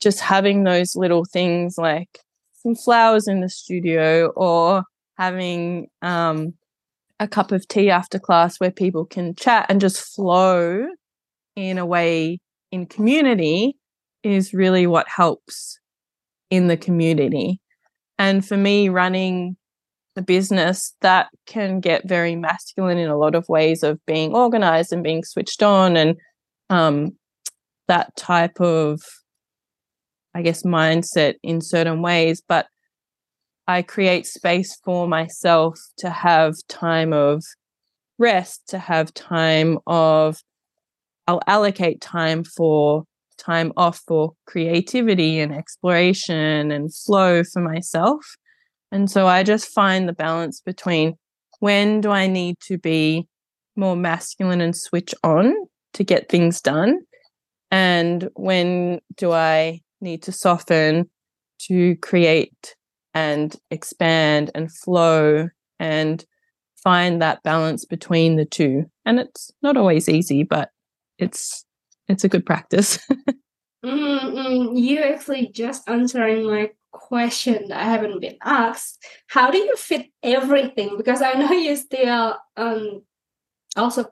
just 0.00 0.18
having 0.18 0.64
those 0.64 0.96
little 0.96 1.24
things 1.24 1.78
like 1.78 2.18
some 2.64 2.74
flowers 2.74 3.28
in 3.28 3.40
the 3.40 3.48
studio 3.48 4.32
or 4.34 4.82
having 5.16 5.86
um, 6.02 6.52
a 7.20 7.28
cup 7.28 7.52
of 7.52 7.68
tea 7.68 7.90
after 7.90 8.18
class 8.18 8.58
where 8.58 8.72
people 8.72 9.04
can 9.04 9.36
chat 9.36 9.66
and 9.68 9.80
just 9.80 10.00
flow 10.00 10.84
in 11.54 11.78
a 11.78 11.86
way 11.86 12.40
in 12.72 12.86
community 12.86 13.76
is 14.24 14.52
really 14.52 14.88
what 14.88 15.06
helps 15.08 15.78
in 16.54 16.68
the 16.68 16.76
community. 16.76 17.60
And 18.18 18.46
for 18.46 18.56
me, 18.56 18.88
running 18.88 19.56
the 20.14 20.22
business, 20.22 20.94
that 21.00 21.28
can 21.46 21.80
get 21.80 22.08
very 22.08 22.36
masculine 22.36 22.98
in 22.98 23.10
a 23.10 23.18
lot 23.18 23.34
of 23.34 23.48
ways 23.48 23.82
of 23.82 23.98
being 24.06 24.34
organized 24.34 24.92
and 24.92 25.02
being 25.02 25.24
switched 25.24 25.62
on 25.62 25.96
and 25.96 26.16
um, 26.70 27.16
that 27.88 28.14
type 28.16 28.60
of 28.60 29.00
I 30.34 30.42
guess, 30.42 30.64
mindset 30.64 31.34
in 31.42 31.60
certain 31.60 32.02
ways, 32.02 32.42
but 32.46 32.66
I 33.68 33.82
create 33.82 34.26
space 34.26 34.76
for 34.84 35.06
myself 35.06 35.78
to 35.98 36.10
have 36.10 36.54
time 36.68 37.12
of 37.12 37.42
rest, 38.18 38.62
to 38.68 38.78
have 38.78 39.14
time 39.14 39.78
of, 39.86 40.38
I'll 41.26 41.40
allocate 41.46 42.00
time 42.00 42.42
for 42.44 43.04
time 43.38 43.72
off 43.76 44.00
for 44.06 44.32
creativity 44.46 45.40
and 45.40 45.52
exploration 45.52 46.70
and 46.70 46.94
flow 46.94 47.42
for 47.44 47.60
myself. 47.60 48.24
And 48.92 49.10
so 49.10 49.26
I 49.26 49.42
just 49.42 49.68
find 49.68 50.08
the 50.08 50.12
balance 50.12 50.60
between 50.60 51.14
when 51.60 52.00
do 52.00 52.10
I 52.10 52.26
need 52.26 52.58
to 52.66 52.78
be 52.78 53.26
more 53.76 53.96
masculine 53.96 54.60
and 54.60 54.76
switch 54.76 55.14
on 55.24 55.54
to 55.94 56.04
get 56.04 56.28
things 56.28 56.60
done? 56.60 57.00
And 57.70 58.28
when 58.34 59.00
do 59.16 59.32
I 59.32 59.80
need 60.00 60.22
to 60.24 60.32
soften 60.32 61.10
to 61.62 61.96
create 61.96 62.76
and 63.14 63.56
expand 63.70 64.50
and 64.54 64.72
flow 64.72 65.48
and 65.78 66.24
find 66.76 67.22
that 67.22 67.42
balance 67.42 67.84
between 67.84 68.36
the 68.36 68.44
two 68.44 68.84
and 69.06 69.18
it's 69.18 69.50
not 69.62 69.76
always 69.76 70.08
easy 70.08 70.42
but 70.42 70.68
it's 71.18 71.64
it's 72.08 72.24
a 72.24 72.28
good 72.28 72.46
practice 72.46 72.98
mm-hmm. 73.84 74.76
you 74.76 75.00
actually 75.00 75.48
just 75.48 75.88
answering 75.88 76.46
my 76.46 76.70
question 76.92 77.68
that 77.68 77.78
i 77.78 77.84
haven't 77.84 78.20
been 78.20 78.36
asked 78.42 79.04
how 79.28 79.50
do 79.50 79.58
you 79.58 79.76
fit 79.76 80.06
everything 80.22 80.96
because 80.96 81.20
i 81.22 81.32
know 81.32 81.50
you 81.52 81.74
still 81.76 82.36
um 82.56 83.02
also 83.76 84.04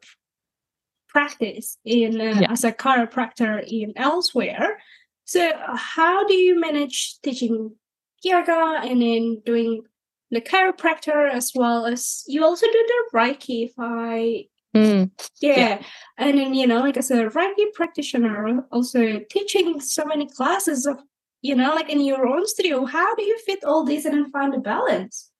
practice 1.08 1.78
in 1.84 2.20
uh, 2.20 2.40
yeah. 2.40 2.50
as 2.50 2.64
a 2.64 2.72
chiropractor 2.72 3.62
in 3.66 3.92
elsewhere 3.96 4.78
so, 5.24 5.50
how 5.74 6.26
do 6.26 6.34
you 6.34 6.58
manage 6.58 7.18
teaching 7.22 7.76
yoga 8.22 8.80
and 8.82 9.00
then 9.00 9.40
doing 9.46 9.82
the 10.30 10.40
chiropractor 10.40 11.30
as 11.30 11.52
well 11.54 11.86
as 11.86 12.24
you 12.26 12.44
also 12.44 12.66
do 12.66 12.72
the 12.72 13.18
Reiki? 13.18 13.64
If 13.66 13.72
I 13.78 14.46
Mm, 14.74 15.10
yeah. 15.40 15.56
yeah. 15.56 15.82
And 16.18 16.38
then, 16.38 16.54
you 16.54 16.66
know, 16.66 16.80
like 16.80 16.96
as 16.96 17.10
a 17.10 17.26
Reiki 17.26 17.72
practitioner, 17.74 18.64
also 18.70 19.20
teaching 19.30 19.80
so 19.80 20.04
many 20.04 20.26
classes 20.26 20.86
of, 20.86 20.98
you 21.42 21.54
know, 21.54 21.74
like 21.74 21.90
in 21.90 22.00
your 22.00 22.26
own 22.26 22.46
studio, 22.46 22.84
how 22.86 23.14
do 23.14 23.22
you 23.22 23.38
fit 23.44 23.64
all 23.64 23.84
this 23.84 24.04
and 24.04 24.14
then 24.14 24.30
find 24.30 24.54
a 24.54 24.58
balance? 24.58 25.30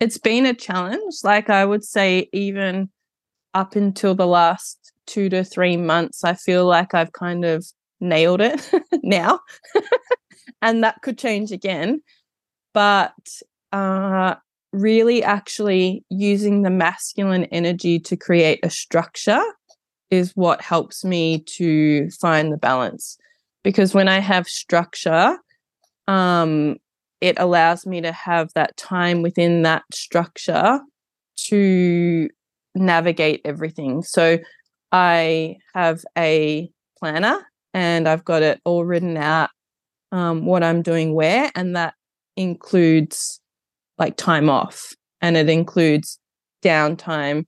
It's 0.00 0.18
been 0.18 0.46
a 0.46 0.54
challenge. 0.54 1.16
Like 1.24 1.50
I 1.50 1.64
would 1.64 1.84
say, 1.84 2.28
even 2.32 2.88
up 3.54 3.76
until 3.76 4.14
the 4.14 4.26
last 4.26 4.92
two 5.06 5.28
to 5.30 5.44
three 5.44 5.76
months, 5.76 6.24
I 6.24 6.34
feel 6.34 6.66
like 6.66 6.94
I've 6.94 7.12
kind 7.12 7.44
of 7.44 7.66
nailed 8.00 8.40
it 8.40 8.70
now. 9.02 9.40
and 10.62 10.84
that 10.84 11.02
could 11.02 11.18
change 11.18 11.52
again. 11.52 12.02
But 12.72 13.12
uh, 13.72 14.36
really, 14.72 15.22
actually 15.22 16.04
using 16.10 16.62
the 16.62 16.70
masculine 16.70 17.44
energy 17.46 17.98
to 18.00 18.16
create 18.16 18.60
a 18.62 18.70
structure 18.70 19.42
is 20.10 20.32
what 20.34 20.60
helps 20.60 21.04
me 21.04 21.40
to 21.40 22.10
find 22.10 22.52
the 22.52 22.56
balance. 22.56 23.18
Because 23.62 23.94
when 23.94 24.08
I 24.08 24.20
have 24.20 24.48
structure, 24.48 25.38
um, 26.06 26.76
it 27.20 27.36
allows 27.38 27.86
me 27.86 28.00
to 28.00 28.12
have 28.12 28.52
that 28.54 28.76
time 28.76 29.22
within 29.22 29.62
that 29.62 29.82
structure 29.92 30.80
to 31.36 32.28
navigate 32.74 33.40
everything. 33.44 34.02
So 34.02 34.38
I 34.92 35.56
have 35.74 36.04
a 36.16 36.70
planner 36.98 37.46
and 37.74 38.08
I've 38.08 38.24
got 38.24 38.42
it 38.42 38.60
all 38.64 38.84
written 38.84 39.16
out 39.16 39.50
um, 40.12 40.46
what 40.46 40.62
I'm 40.62 40.82
doing 40.82 41.14
where, 41.14 41.50
and 41.54 41.76
that 41.76 41.94
includes 42.36 43.40
like 43.98 44.16
time 44.16 44.48
off, 44.48 44.94
and 45.20 45.36
it 45.36 45.48
includes 45.48 46.18
downtime, 46.62 47.44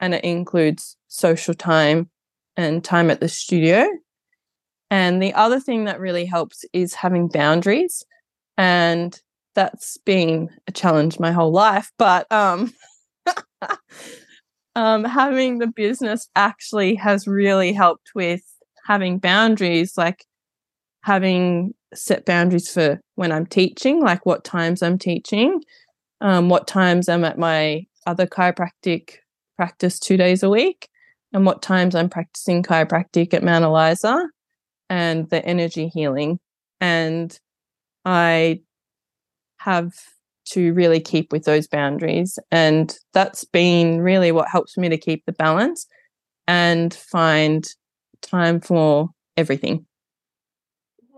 and 0.00 0.14
it 0.14 0.24
includes 0.24 0.96
social 1.08 1.54
time 1.54 2.10
and 2.56 2.84
time 2.84 3.10
at 3.10 3.20
the 3.20 3.28
studio. 3.28 3.86
And 4.90 5.22
the 5.22 5.32
other 5.34 5.60
thing 5.60 5.84
that 5.84 6.00
really 6.00 6.24
helps 6.24 6.64
is 6.72 6.94
having 6.94 7.28
boundaries, 7.28 8.04
and 8.56 9.18
that's 9.54 9.98
been 9.98 10.48
a 10.66 10.72
challenge 10.72 11.20
my 11.20 11.32
whole 11.32 11.52
life. 11.52 11.90
But 11.98 12.30
um, 12.32 12.72
um, 14.74 15.04
having 15.04 15.58
the 15.58 15.66
business 15.66 16.28
actually 16.36 16.94
has 16.96 17.26
really 17.26 17.72
helped 17.72 18.10
with 18.14 18.42
having 18.84 19.18
boundaries, 19.18 19.96
like 19.96 20.24
having 21.02 21.74
set 21.94 22.24
boundaries 22.24 22.72
for 22.72 23.00
when 23.14 23.32
I'm 23.32 23.46
teaching, 23.46 24.00
like 24.00 24.24
what 24.26 24.44
times 24.44 24.82
I'm 24.82 24.98
teaching, 24.98 25.60
um, 26.20 26.48
what 26.48 26.66
times 26.66 27.08
I'm 27.08 27.24
at 27.24 27.38
my 27.38 27.86
other 28.06 28.26
chiropractic 28.26 29.16
practice 29.56 29.98
two 29.98 30.16
days 30.16 30.42
a 30.42 30.50
week 30.50 30.88
and 31.32 31.46
what 31.46 31.62
times 31.62 31.94
I'm 31.94 32.08
practicing 32.08 32.62
chiropractic 32.62 33.34
at 33.34 33.42
Mount 33.42 33.64
Eliza 33.64 34.28
and 34.88 35.28
the 35.30 35.44
energy 35.44 35.88
healing. 35.88 36.38
And 36.80 37.38
I 38.04 38.60
have 39.58 39.92
to 40.46 40.72
really 40.72 41.00
keep 41.00 41.32
with 41.32 41.44
those 41.44 41.68
boundaries. 41.68 42.38
And 42.50 42.96
that's 43.12 43.44
been 43.44 44.00
really 44.00 44.32
what 44.32 44.48
helps 44.48 44.76
me 44.76 44.88
to 44.88 44.96
keep 44.96 45.24
the 45.26 45.32
balance 45.32 45.86
and 46.48 46.92
find 46.92 47.68
time 48.22 48.60
for 48.60 49.10
everything. 49.36 49.86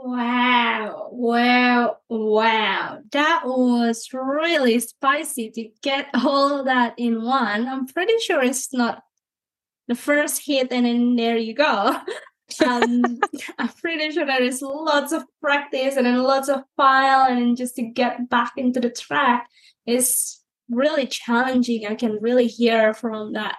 Wow, 0.04 1.10
wow, 1.12 1.98
wow. 2.08 2.98
That 3.12 3.42
was 3.44 4.08
really 4.12 4.80
spicy 4.80 5.50
to 5.52 5.68
get 5.80 6.08
all 6.12 6.64
that 6.64 6.94
in 6.98 7.22
one. 7.22 7.68
I'm 7.68 7.86
pretty 7.86 8.18
sure 8.18 8.42
it's 8.42 8.72
not 8.72 9.04
the 9.86 9.94
first 9.94 10.44
hit 10.44 10.72
and 10.72 10.86
then 10.86 11.14
there 11.14 11.36
you 11.36 11.54
go. 11.54 11.96
um, 12.66 13.20
I'm 13.60 13.68
pretty 13.80 14.10
sure 14.10 14.26
there 14.26 14.42
is 14.42 14.60
lots 14.60 15.12
of 15.12 15.22
practice 15.40 15.94
and 15.96 16.04
then 16.04 16.20
lots 16.20 16.48
of 16.48 16.64
file 16.76 17.30
and 17.30 17.56
just 17.56 17.76
to 17.76 17.82
get 17.82 18.28
back 18.28 18.54
into 18.56 18.80
the 18.80 18.90
track 18.90 19.48
is 19.86 20.40
really 20.68 21.06
challenging. 21.06 21.86
I 21.86 21.94
can 21.94 22.18
really 22.20 22.48
hear 22.48 22.92
from 22.92 23.34
that 23.34 23.58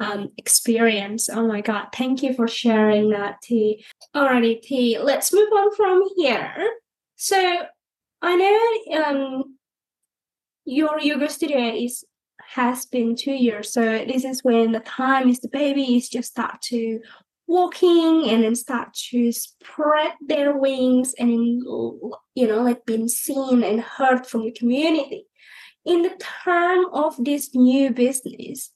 um, 0.00 0.30
experience. 0.36 1.28
Oh 1.28 1.46
my 1.46 1.60
God. 1.60 1.86
Thank 1.94 2.22
you 2.22 2.34
for 2.34 2.48
sharing 2.48 3.10
that, 3.10 3.40
Tee. 3.42 3.84
Alrighty, 4.14 4.60
Tee. 4.62 4.98
Let's 4.98 5.32
move 5.32 5.50
on 5.52 5.74
from 5.74 6.02
here. 6.16 6.70
So 7.16 7.62
I 8.22 8.36
know 8.36 9.04
um, 9.04 9.56
your 10.64 10.98
yoga 11.00 11.28
studio 11.28 11.74
is 11.74 12.04
has 12.46 12.86
been 12.86 13.16
two 13.16 13.32
years. 13.32 13.72
So 13.72 14.04
this 14.06 14.24
is 14.24 14.44
when 14.44 14.72
the 14.72 14.80
time 14.80 15.28
is 15.28 15.40
the 15.40 15.48
babies 15.48 16.08
just 16.08 16.30
start 16.30 16.60
to 16.62 17.00
walking 17.46 18.28
and 18.28 18.42
then 18.42 18.54
start 18.54 18.94
to 18.94 19.32
spread 19.32 20.12
their 20.26 20.56
wings 20.56 21.14
and 21.18 21.38
you 22.34 22.46
know 22.48 22.62
like 22.62 22.86
being 22.86 23.08
seen 23.08 23.62
and 23.62 23.80
heard 23.82 24.26
from 24.26 24.44
the 24.44 24.52
community 24.52 25.26
in 25.84 26.00
the 26.02 26.24
term 26.44 26.86
of 26.92 27.22
this 27.22 27.54
new 27.54 27.90
business 27.90 28.70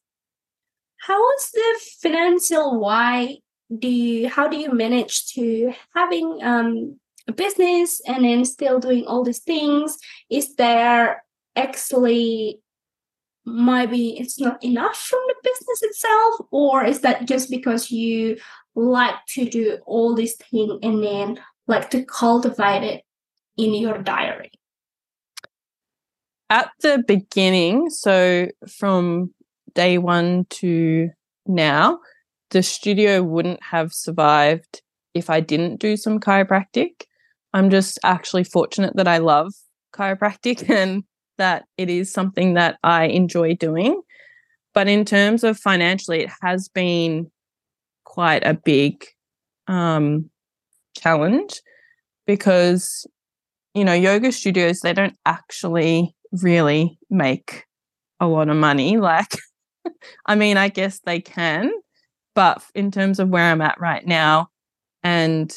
how 1.01 1.33
is 1.35 1.51
the 1.53 1.81
financial 2.03 2.81
why 2.81 3.39
do 3.77 3.89
you 3.89 4.29
how 4.29 4.49
do 4.49 4.57
you 4.57 4.73
manage 4.73 5.33
to 5.35 5.73
having 5.95 6.39
um, 6.43 6.99
a 7.27 7.33
business 7.33 8.01
and 8.07 8.25
then 8.25 8.45
still 8.45 8.81
doing 8.81 9.05
all 9.07 9.23
these 9.23 9.41
things? 9.41 9.99
Is 10.31 10.55
there 10.57 11.23
actually 11.55 12.61
maybe 13.45 14.19
it's 14.19 14.39
not 14.39 14.63
enough 14.63 14.97
from 14.97 15.21
the 15.29 15.35
business 15.43 15.83
itself 15.83 16.35
or 16.51 16.85
is 16.85 17.01
that 17.01 17.27
just 17.27 17.51
because 17.51 17.91
you 17.91 18.37
like 18.75 19.15
to 19.27 19.49
do 19.49 19.79
all 19.87 20.15
these 20.15 20.37
things 20.37 20.79
and 20.83 21.03
then 21.03 21.41
like 21.67 21.91
to 21.91 22.05
cultivate 22.05 22.83
it 22.83 23.05
in 23.57 23.75
your 23.75 23.99
diary? 23.99 24.51
At 26.51 26.71
the 26.81 27.05
beginning 27.07 27.91
so 27.91 28.49
from 28.67 29.35
day 29.75 29.99
one 29.99 30.47
to 30.51 31.11
now, 31.47 32.01
the 32.51 32.63
studio 32.63 33.23
wouldn't 33.23 33.63
have 33.63 33.93
survived 33.93 34.83
if 35.15 35.31
I 35.31 35.41
didn't 35.41 35.81
do 35.81 35.97
some 35.97 36.21
chiropractic. 36.21 37.03
I'm 37.53 37.71
just 37.71 37.99
actually 38.05 38.45
fortunate 38.45 38.97
that 38.97 39.09
I 39.09 39.19
love 39.19 39.53
chiropractic 39.95 40.69
and 40.75 41.05
that 41.39 41.65
it 41.77 41.89
is 41.89 42.13
something 42.13 42.55
that 42.55 42.79
I 42.83 43.05
enjoy 43.05 43.55
doing. 43.55 44.03
But 44.75 44.89
in 44.89 45.05
terms 45.05 45.45
of 45.45 45.59
financially, 45.59 46.21
it 46.21 46.31
has 46.43 46.69
been 46.69 47.31
quite 48.05 48.45
a 48.47 48.55
big 48.55 49.05
um, 49.67 50.31
challenge 50.97 51.61
because, 52.27 53.07
you 53.75 53.85
know, 53.85 53.93
yoga 53.93 54.33
studios, 54.33 54.81
they 54.81 54.93
don't 54.93 55.17
actually 55.25 56.15
really 56.43 56.99
make 57.11 57.65
a 58.21 58.27
lot 58.27 58.49
of 58.49 58.57
money. 58.57 58.97
Like, 59.09 59.37
I 60.27 60.35
mean, 60.35 60.57
I 60.57 60.69
guess 60.69 61.01
they 61.01 61.21
can, 61.21 61.71
but 62.35 62.63
in 62.75 62.91
terms 62.91 63.19
of 63.19 63.29
where 63.29 63.51
I'm 63.51 63.61
at 63.61 63.81
right 63.81 64.07
now 64.07 64.49
and 65.03 65.53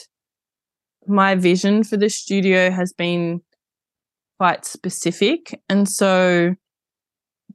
my 1.08 1.36
vision 1.36 1.84
for 1.84 1.98
the 1.98 2.10
studio 2.10 2.70
has 2.70 2.94
been 2.94 3.41
quite 4.39 4.65
specific. 4.65 5.60
And 5.70 5.88
so 5.88 6.56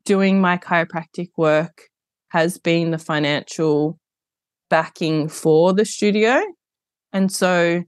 doing 0.05 0.41
my 0.41 0.57
chiropractic 0.59 1.29
work 1.37 1.83
has 2.29 2.59
been 2.59 2.91
the 2.91 2.99
financial 2.99 3.99
backing 4.69 5.29
for 5.29 5.73
the 5.73 5.85
studio. 5.85 6.43
And 7.13 7.31
so 7.31 7.83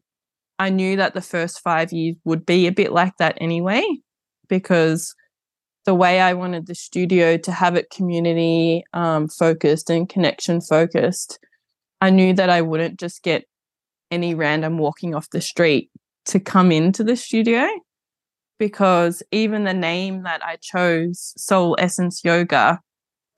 I 0.59 0.71
knew 0.71 0.97
that 0.97 1.15
the 1.15 1.21
first 1.21 1.61
five 1.61 1.93
years 1.93 2.17
would 2.25 2.45
be 2.45 2.67
a 2.67 2.73
bit 2.73 2.93
like 2.93 3.13
that 3.19 3.39
anyway, 3.41 3.85
because 4.49 5.15
the 5.89 5.95
way 5.95 6.21
I 6.21 6.35
wanted 6.35 6.67
the 6.67 6.75
studio 6.75 7.39
to 7.39 7.51
have 7.51 7.75
it 7.75 7.89
community 7.89 8.85
um, 8.93 9.27
focused 9.27 9.89
and 9.89 10.07
connection 10.07 10.61
focused, 10.61 11.39
I 12.03 12.11
knew 12.11 12.35
that 12.35 12.51
I 12.51 12.61
wouldn't 12.61 13.01
just 13.01 13.23
get 13.23 13.45
any 14.11 14.35
random 14.35 14.77
walking 14.77 15.15
off 15.15 15.31
the 15.31 15.41
street 15.41 15.91
to 16.27 16.41
come 16.41 16.71
into 16.73 17.03
the 17.03 17.17
studio 17.17 17.67
because 18.59 19.23
even 19.33 19.65
the 19.65 19.73
name 19.73 20.25
that 20.25 20.45
I 20.45 20.59
chose, 20.61 21.33
Soul 21.39 21.75
Essence 21.79 22.23
Yoga, 22.23 22.81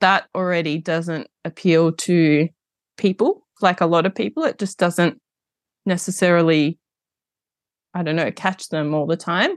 that 0.01 0.27
already 0.35 0.77
doesn't 0.77 1.27
appeal 1.45 1.93
to 1.93 2.49
people, 2.97 3.47
like 3.61 3.79
a 3.79 3.85
lot 3.85 4.05
of 4.05 4.13
people. 4.13 4.43
It 4.43 4.59
just 4.59 4.77
doesn't 4.77 5.21
necessarily, 5.85 6.79
I 7.93 8.03
don't 8.03 8.17
know, 8.17 8.29
catch 8.29 8.67
them 8.67 8.93
all 8.93 9.07
the 9.07 9.15
time. 9.15 9.51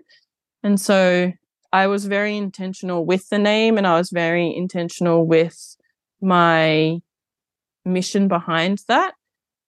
And 0.63 0.81
so 0.81 1.33
I 1.75 1.89
was 1.89 2.05
very 2.05 2.37
intentional 2.37 3.05
with 3.05 3.29
the 3.31 3.39
name 3.39 3.79
and 3.79 3.85
I 3.85 3.99
was 3.99 4.11
very 4.11 4.55
intentional 4.55 5.27
with 5.27 5.77
my 6.21 7.01
mission 7.85 8.29
behind 8.29 8.83
that. 8.87 9.15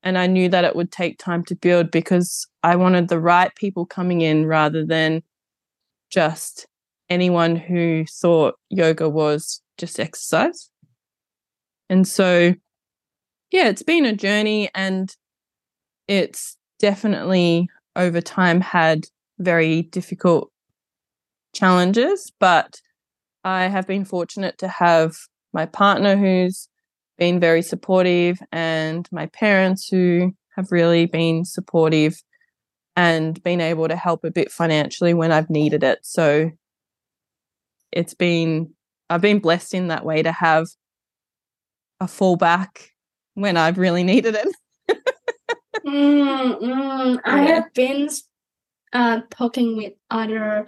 And 0.04 0.16
I 0.16 0.28
knew 0.28 0.48
that 0.50 0.62
it 0.62 0.76
would 0.76 0.92
take 0.92 1.18
time 1.18 1.44
to 1.46 1.56
build 1.56 1.90
because 1.90 2.46
I 2.62 2.76
wanted 2.76 3.08
the 3.08 3.18
right 3.18 3.52
people 3.56 3.86
coming 3.86 4.20
in 4.20 4.46
rather 4.46 4.86
than 4.86 5.24
just 6.08 6.68
anyone 7.10 7.56
who 7.56 8.04
thought 8.08 8.54
yoga 8.70 9.08
was 9.08 9.60
just 9.76 9.98
exercise. 9.98 10.70
And 11.90 12.06
so, 12.06 12.54
yeah, 13.50 13.66
it's 13.66 13.82
been 13.82 14.06
a 14.06 14.14
journey 14.14 14.70
and 14.76 15.12
it's 16.06 16.56
definitely 16.78 17.68
over 17.96 18.20
time 18.20 18.60
had 18.60 19.06
very 19.40 19.82
difficult 19.82 20.52
challenges, 21.56 22.30
but 22.38 22.80
I 23.44 23.64
have 23.64 23.86
been 23.86 24.04
fortunate 24.04 24.58
to 24.58 24.68
have 24.68 25.16
my 25.52 25.66
partner 25.66 26.16
who's 26.16 26.68
been 27.18 27.40
very 27.40 27.62
supportive 27.62 28.38
and 28.52 29.08
my 29.10 29.26
parents 29.26 29.88
who 29.88 30.34
have 30.54 30.70
really 30.70 31.06
been 31.06 31.44
supportive 31.44 32.22
and 32.94 33.42
been 33.42 33.60
able 33.60 33.88
to 33.88 33.96
help 33.96 34.24
a 34.24 34.30
bit 34.30 34.50
financially 34.50 35.14
when 35.14 35.32
I've 35.32 35.50
needed 35.50 35.82
it. 35.82 36.00
So 36.02 36.50
it's 37.92 38.14
been, 38.14 38.74
I've 39.08 39.20
been 39.20 39.38
blessed 39.38 39.74
in 39.74 39.88
that 39.88 40.04
way 40.04 40.22
to 40.22 40.32
have 40.32 40.66
a 42.00 42.06
fallback 42.06 42.88
when 43.34 43.56
I've 43.56 43.78
really 43.78 44.02
needed 44.02 44.34
it. 44.34 44.48
mm, 45.86 46.60
mm. 46.60 47.20
I 47.24 47.40
have 47.42 47.72
been 47.74 48.08
uh, 48.92 49.20
talking 49.30 49.76
with 49.76 49.92
other 50.10 50.66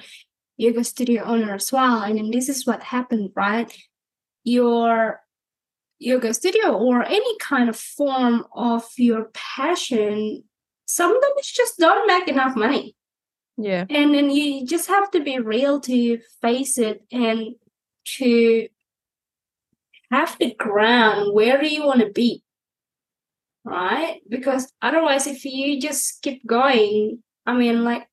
yoga 0.59 0.85
studio 0.85 1.23
owner 1.25 1.55
as 1.55 1.73
well. 1.73 2.03
And 2.03 2.19
then 2.19 2.31
this 2.31 2.51
is 2.51 2.67
what 2.67 2.83
happened, 2.83 3.31
right? 3.35 3.75
Your 4.45 5.21
yoga 5.99 6.35
studio 6.35 6.77
or 6.77 7.05
any 7.05 7.39
kind 7.39 7.69
of 7.69 7.77
form 7.77 8.45
of 8.55 8.85
your 8.99 9.31
passion, 9.33 10.45
sometimes 10.85 11.47
just 11.47 11.79
don't 11.79 12.07
make 12.07 12.29
enough 12.29 12.55
money. 12.55 12.95
Yeah. 13.57 13.87
And 13.89 14.15
then 14.15 14.31
you 14.31 14.67
just 14.67 14.89
have 14.89 15.11
to 15.13 15.21
be 15.21 15.39
real 15.39 15.81
to 15.81 16.19
face 16.43 16.77
it 16.77 17.03
and 17.11 17.55
to 18.17 18.69
have 20.11 20.37
the 20.39 20.55
ground 20.55 21.35
where 21.35 21.61
do 21.61 21.69
you 21.69 21.85
want 21.85 22.01
to 22.01 22.11
be 22.11 22.43
right 23.65 24.21
because 24.29 24.73
otherwise 24.81 25.27
if 25.27 25.45
you 25.45 25.79
just 25.81 26.23
keep 26.23 26.47
going 26.47 27.23
i 27.47 27.53
mean 27.53 27.85
like 27.85 28.08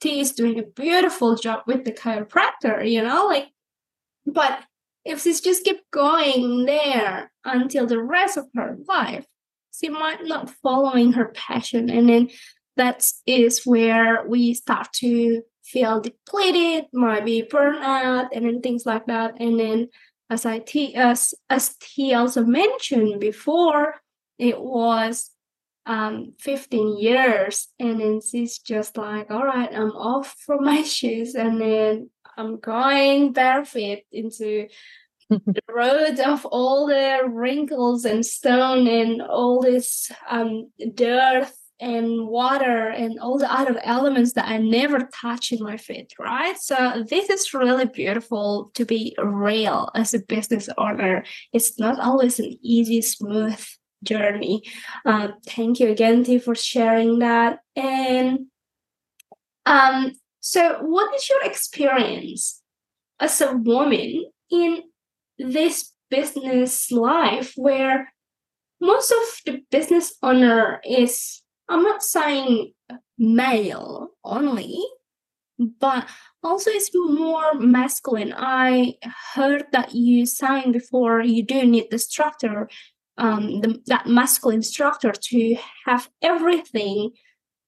Tee 0.00 0.20
is 0.20 0.32
doing 0.32 0.58
a 0.58 0.62
beautiful 0.62 1.36
job 1.36 1.62
with 1.66 1.84
the 1.84 1.92
chiropractor, 1.92 2.90
you 2.90 3.02
know, 3.02 3.26
like, 3.26 3.48
but 4.26 4.62
if 5.04 5.22
she's 5.22 5.40
just 5.40 5.64
keep 5.64 5.80
going 5.92 6.64
there 6.64 7.30
until 7.44 7.86
the 7.86 8.02
rest 8.02 8.36
of 8.36 8.46
her 8.54 8.76
life, 8.88 9.24
she 9.78 9.88
might 9.88 10.24
not 10.24 10.50
following 10.62 11.12
her 11.12 11.32
passion, 11.34 11.90
and 11.90 12.08
then 12.08 12.30
that 12.76 13.06
is 13.26 13.64
where 13.64 14.26
we 14.26 14.54
start 14.54 14.92
to 14.94 15.42
feel 15.64 16.00
depleted, 16.00 16.86
might 16.92 17.24
be 17.24 17.42
burnout, 17.42 18.28
and 18.32 18.44
then 18.44 18.60
things 18.60 18.86
like 18.86 19.06
that, 19.06 19.34
and 19.40 19.60
then 19.60 19.88
as 20.30 20.44
I 20.44 20.58
t 20.58 20.94
as 20.96 21.34
as 21.48 21.76
he 21.94 22.14
also 22.14 22.44
mentioned 22.44 23.20
before, 23.20 23.94
it 24.38 24.60
was 24.60 25.30
um 25.86 26.32
15 26.40 26.98
years 26.98 27.68
and 27.78 28.00
then 28.00 28.20
she's 28.20 28.58
just 28.58 28.96
like 28.96 29.30
all 29.30 29.44
right 29.44 29.70
i'm 29.72 29.92
off 29.92 30.34
from 30.44 30.64
my 30.64 30.82
shoes 30.96 31.34
and 31.34 31.60
then 31.60 32.10
i'm 32.36 32.58
going 32.58 33.32
barefoot 33.32 34.00
into 34.12 34.68
the 35.30 35.60
road 35.68 36.20
of 36.20 36.44
all 36.46 36.86
the 36.86 37.20
wrinkles 37.28 38.04
and 38.04 38.24
stone 38.24 38.86
and 38.86 39.22
all 39.22 39.60
this 39.60 40.10
um 40.28 40.70
dirt 40.94 41.48
and 41.80 42.26
water 42.26 42.88
and 42.88 43.18
all 43.20 43.38
the 43.38 43.52
other 43.52 43.78
elements 43.84 44.32
that 44.32 44.46
I 44.46 44.56
never 44.56 45.10
touch 45.12 45.52
in 45.52 45.62
my 45.62 45.76
feet, 45.76 46.12
right? 46.18 46.56
So 46.58 47.04
this 47.08 47.28
is 47.28 47.52
really 47.52 47.84
beautiful 47.84 48.70
to 48.74 48.86
be 48.86 49.14
real 49.18 49.90
as 49.94 50.14
a 50.14 50.20
business 50.20 50.68
owner. 50.78 51.24
It's 51.52 51.78
not 51.78 52.00
always 52.00 52.38
an 52.38 52.56
easy, 52.62 53.02
smooth 53.02 53.62
journey. 54.02 54.62
Uh, 55.04 55.28
thank 55.46 55.80
you 55.80 55.88
again, 55.88 56.24
Tee, 56.24 56.38
for 56.38 56.54
sharing 56.54 57.18
that. 57.20 57.60
And 57.74 58.46
um, 59.64 60.12
so, 60.40 60.78
what 60.80 61.14
is 61.14 61.28
your 61.28 61.42
experience 61.42 62.62
as 63.20 63.40
a 63.40 63.52
woman 63.52 64.26
in 64.50 64.82
this 65.38 65.92
business 66.10 66.90
life 66.90 67.52
where 67.56 68.12
most 68.80 69.10
of 69.10 69.18
the 69.44 69.62
business 69.70 70.14
owner 70.22 70.80
is 70.84 71.42
I'm 71.68 71.82
not 71.82 72.02
saying 72.02 72.72
male 73.18 74.10
only, 74.24 74.78
but 75.58 76.08
also 76.42 76.70
it's 76.70 76.90
more 76.94 77.54
masculine. 77.54 78.32
I 78.36 78.94
heard 79.34 79.64
that 79.72 79.94
you 79.94 80.26
saying 80.26 80.72
before 80.72 81.22
you 81.22 81.42
do 81.42 81.64
need 81.64 81.90
the 81.90 81.98
structure, 81.98 82.68
um, 83.18 83.60
the, 83.60 83.80
that 83.86 84.06
masculine 84.06 84.62
structure 84.62 85.12
to 85.12 85.56
have 85.86 86.08
everything, 86.22 87.12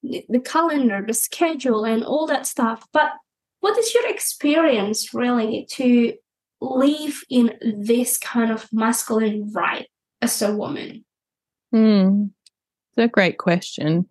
the, 0.02 0.40
calendar, 0.44 1.04
the 1.06 1.14
schedule, 1.14 1.84
and 1.84 2.04
all 2.04 2.26
that 2.26 2.46
stuff. 2.46 2.86
But 2.92 3.12
what 3.60 3.78
is 3.78 3.94
your 3.94 4.08
experience 4.08 5.12
really 5.14 5.66
to 5.72 6.14
live 6.60 7.22
in 7.30 7.54
this 7.62 8.18
kind 8.18 8.50
of 8.50 8.68
masculine 8.72 9.50
right 9.52 9.86
as 10.20 10.40
a 10.42 10.54
woman? 10.54 11.04
Hmm 11.72 12.26
It's 12.96 13.04
a 13.04 13.08
great 13.08 13.38
question. 13.38 14.08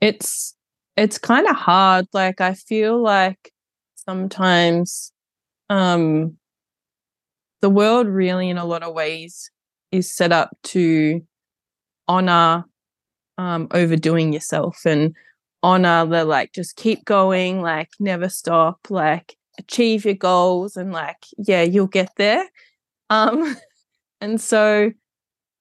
It's 0.00 0.54
it's 0.96 1.18
kind 1.18 1.46
of 1.46 1.56
hard. 1.56 2.06
Like 2.12 2.40
I 2.40 2.54
feel 2.54 3.00
like 3.02 3.52
sometimes 3.96 5.12
um 5.68 6.36
the 7.62 7.70
world 7.70 8.06
really 8.06 8.48
in 8.48 8.58
a 8.58 8.64
lot 8.64 8.82
of 8.82 8.94
ways 8.94 9.50
is 9.92 10.12
set 10.14 10.32
up 10.32 10.50
to 10.64 11.22
honor 12.08 12.64
um 13.38 13.68
overdoing 13.72 14.32
yourself 14.32 14.80
and 14.86 15.14
honor 15.62 16.06
the 16.06 16.24
like 16.24 16.52
just 16.52 16.76
keep 16.76 17.04
going, 17.04 17.62
like 17.62 17.90
never 17.98 18.28
stop, 18.28 18.78
like 18.90 19.36
achieve 19.58 20.04
your 20.04 20.14
goals 20.14 20.76
and 20.76 20.92
like 20.92 21.24
yeah, 21.38 21.62
you'll 21.62 21.86
get 21.86 22.10
there. 22.16 22.46
Um 23.10 23.56
and 24.20 24.40
so 24.40 24.92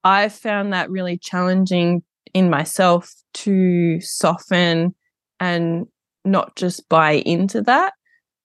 I 0.04 0.30
found 0.30 0.72
that 0.74 0.92
really 0.92 1.18
challenging 1.18 2.04
in 2.36 2.50
myself 2.50 3.12
to 3.34 4.00
soften 4.02 4.94
and 5.40 5.88
not 6.24 6.56
just 6.56 6.88
buy 6.90 7.14
into 7.14 7.62
that. 7.64 7.94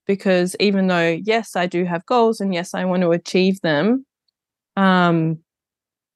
Because 0.06 0.56
even 0.58 0.86
though, 0.86 1.20
yes, 1.22 1.56
I 1.56 1.66
do 1.66 1.84
have 1.84 2.06
goals 2.06 2.40
and 2.40 2.54
yes, 2.54 2.72
I 2.74 2.84
want 2.84 3.02
to 3.02 3.12
achieve 3.12 3.60
them, 3.60 4.06
um, 4.76 5.38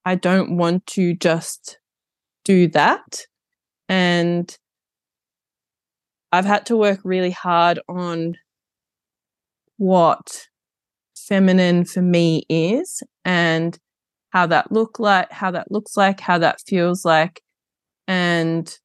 I 0.05 0.15
don't 0.15 0.57
want 0.57 0.87
to 0.89 1.15
just 1.15 1.79
do 2.45 2.69
that. 2.69 3.27
And 3.89 4.57
I've 6.33 6.45
had 6.45 6.67
to 6.67 6.77
work 6.77 7.01
really 7.05 7.31
hard 7.31 7.81
on 7.89 8.37
what 9.77 10.47
feminine 11.17 11.85
for 11.85 12.03
me 12.03 12.45
is 12.49 13.03
and 13.25 13.79
how 14.31 14.47
that 14.47 14.71
look 14.71 14.99
like 14.99 15.31
how 15.33 15.51
that 15.51 15.71
looks 15.71 15.97
like 15.97 16.21
how 16.21 16.39
that 16.39 16.61
feels 16.67 17.05
like 17.05 17.41
and 18.07 18.79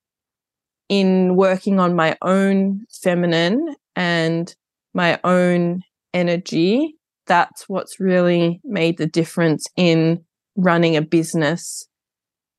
in 0.89 1.35
working 1.35 1.79
on 1.79 1.95
my 1.95 2.17
own 2.21 2.85
feminine 2.91 3.75
and 3.95 4.55
my 4.93 5.19
own 5.23 5.83
energy, 6.13 6.95
that's 7.27 7.69
what's 7.69 7.99
really 7.99 8.59
made 8.63 8.97
the 8.97 9.05
difference 9.05 9.67
in 9.77 10.25
running 10.55 10.95
a 10.95 11.01
business 11.01 11.87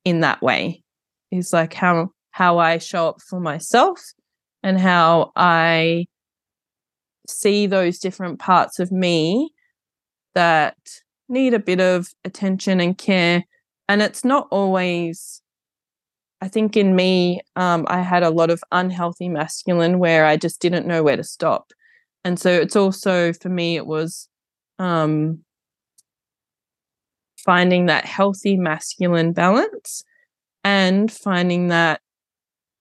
in 0.04 0.20
that 0.20 0.42
way. 0.42 0.82
Is 1.30 1.52
like 1.52 1.74
how 1.74 2.10
how 2.32 2.58
I 2.58 2.78
show 2.78 3.08
up 3.08 3.20
for 3.28 3.40
myself 3.40 4.00
and 4.62 4.78
how 4.78 5.32
I 5.36 6.06
see 7.28 7.66
those 7.66 7.98
different 7.98 8.38
parts 8.38 8.78
of 8.78 8.90
me 8.90 9.50
that 10.34 10.76
need 11.28 11.54
a 11.54 11.58
bit 11.58 11.80
of 11.80 12.08
attention 12.24 12.80
and 12.80 12.96
care. 12.98 13.44
And 13.88 14.02
it's 14.02 14.24
not 14.24 14.48
always 14.50 15.42
I 16.42 16.48
think 16.48 16.76
in 16.76 16.96
me, 16.96 17.42
um, 17.56 17.84
I 17.88 18.00
had 18.00 18.22
a 18.22 18.30
lot 18.30 18.50
of 18.50 18.62
unhealthy 18.72 19.28
masculine 19.28 19.98
where 19.98 20.24
I 20.24 20.36
just 20.36 20.60
didn't 20.60 20.86
know 20.86 21.02
where 21.02 21.16
to 21.16 21.24
stop. 21.24 21.72
And 22.24 22.40
so 22.40 22.50
it's 22.50 22.76
also 22.76 23.32
for 23.34 23.50
me, 23.50 23.76
it 23.76 23.86
was 23.86 24.28
um, 24.78 25.44
finding 27.44 27.86
that 27.86 28.04
healthy 28.04 28.56
masculine 28.56 29.32
balance 29.32 30.04
and 30.64 31.10
finding 31.10 31.68
that 31.68 32.00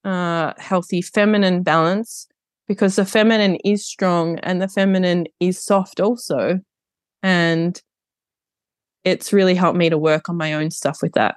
uh, 0.04 0.52
healthy 0.58 1.02
feminine 1.02 1.62
balance 1.62 2.26
because 2.66 2.96
the 2.96 3.04
feminine 3.04 3.56
is 3.64 3.84
strong 3.84 4.38
and 4.40 4.62
the 4.62 4.68
feminine 4.68 5.26
is 5.40 5.62
soft 5.62 6.00
also. 6.00 6.60
And 7.22 7.80
it's 9.04 9.32
really 9.32 9.54
helped 9.54 9.78
me 9.78 9.90
to 9.90 9.98
work 9.98 10.28
on 10.28 10.36
my 10.36 10.54
own 10.54 10.70
stuff 10.70 10.98
with 11.02 11.12
that. 11.12 11.36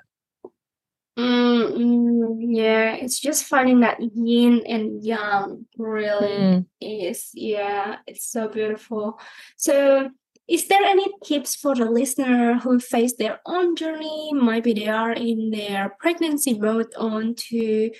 Mm, 1.17 1.77
mm, 1.77 2.37
yeah, 2.39 2.93
it's 2.95 3.19
just 3.19 3.45
finding 3.45 3.81
that 3.81 3.99
yin 3.99 4.63
and 4.67 5.03
yang 5.03 5.65
really 5.77 6.27
mm. 6.27 6.65
is. 6.81 7.29
Yeah, 7.33 7.97
it's 8.07 8.25
so 8.25 8.47
beautiful. 8.47 9.19
So, 9.55 10.09
is 10.47 10.67
there 10.67 10.83
any 10.83 11.07
tips 11.23 11.55
for 11.55 11.73
the 11.75 11.85
listener 11.85 12.55
who 12.59 12.79
face 12.79 13.15
their 13.15 13.39
own 13.45 13.75
journey? 13.75 14.31
Maybe 14.33 14.73
they 14.73 14.87
are 14.87 15.13
in 15.13 15.51
their 15.51 15.95
pregnancy 15.99 16.59
mode 16.59 16.93
on 16.97 17.35
to 17.49 17.91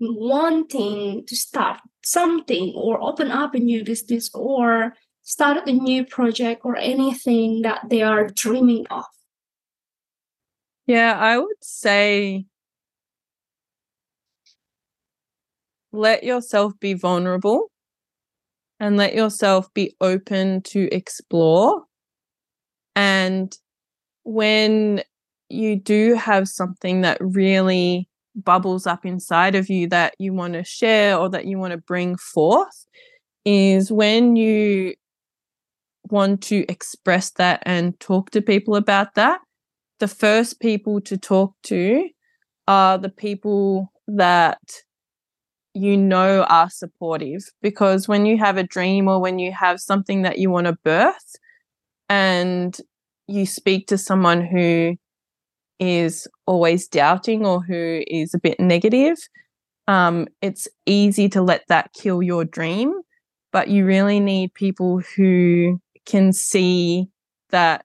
wanting 0.00 1.26
to 1.26 1.36
start 1.36 1.80
something 2.04 2.72
or 2.76 3.02
open 3.02 3.32
up 3.32 3.54
a 3.54 3.58
new 3.58 3.82
business 3.84 4.30
or 4.32 4.94
start 5.22 5.68
a 5.68 5.72
new 5.72 6.04
project 6.04 6.62
or 6.64 6.76
anything 6.76 7.62
that 7.62 7.80
they 7.90 8.02
are 8.02 8.28
dreaming 8.28 8.86
of. 8.90 9.04
Yeah, 10.86 11.18
I 11.18 11.38
would 11.38 11.62
say 11.62 12.46
let 15.90 16.22
yourself 16.22 16.78
be 16.78 16.94
vulnerable 16.94 17.70
and 18.80 18.96
let 18.96 19.14
yourself 19.14 19.72
be 19.74 19.94
open 20.00 20.62
to 20.62 20.88
explore. 20.92 21.82
And 22.94 23.56
when 24.24 25.02
you 25.48 25.76
do 25.76 26.14
have 26.14 26.48
something 26.48 27.00
that 27.02 27.18
really 27.20 28.08
bubbles 28.34 28.86
up 28.86 29.04
inside 29.04 29.54
of 29.54 29.68
you 29.68 29.88
that 29.88 30.14
you 30.18 30.32
want 30.32 30.54
to 30.54 30.64
share 30.64 31.16
or 31.16 31.28
that 31.30 31.46
you 31.46 31.58
want 31.58 31.72
to 31.72 31.78
bring 31.78 32.16
forth, 32.16 32.86
is 33.44 33.90
when 33.90 34.36
you 34.36 34.94
want 36.10 36.42
to 36.42 36.64
express 36.68 37.30
that 37.32 37.62
and 37.64 37.98
talk 38.00 38.30
to 38.30 38.42
people 38.42 38.76
about 38.76 39.14
that 39.14 39.40
the 39.98 40.08
first 40.08 40.60
people 40.60 41.00
to 41.00 41.16
talk 41.16 41.54
to 41.64 42.08
are 42.66 42.98
the 42.98 43.08
people 43.08 43.92
that 44.06 44.60
you 45.78 45.96
know 45.96 46.42
are 46.44 46.70
supportive 46.70 47.42
because 47.62 48.08
when 48.08 48.26
you 48.26 48.36
have 48.38 48.56
a 48.56 48.62
dream 48.62 49.08
or 49.08 49.20
when 49.20 49.38
you 49.38 49.52
have 49.52 49.80
something 49.80 50.22
that 50.22 50.38
you 50.38 50.50
want 50.50 50.66
to 50.66 50.72
birth 50.84 51.36
and 52.08 52.78
you 53.26 53.46
speak 53.46 53.86
to 53.88 53.98
someone 53.98 54.44
who 54.44 54.96
is 55.78 56.26
always 56.46 56.88
doubting 56.88 57.46
or 57.46 57.62
who 57.62 58.02
is 58.06 58.34
a 58.34 58.38
bit 58.38 58.58
negative, 58.58 59.16
um, 59.86 60.26
it's 60.42 60.66
easy 60.86 61.28
to 61.28 61.42
let 61.42 61.62
that 61.68 61.92
kill 61.92 62.22
your 62.22 62.44
dream. 62.44 62.92
But 63.52 63.68
you 63.68 63.86
really 63.86 64.20
need 64.20 64.54
people 64.54 65.00
who 65.16 65.80
can 66.04 66.32
see 66.32 67.08
that 67.50 67.84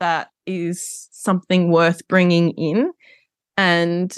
that 0.00 0.30
is 0.46 1.08
something 1.10 1.70
worth 1.70 2.06
bringing 2.08 2.50
in 2.50 2.92
and 3.56 4.14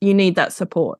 you 0.00 0.14
need 0.14 0.36
that 0.36 0.52
support. 0.52 0.98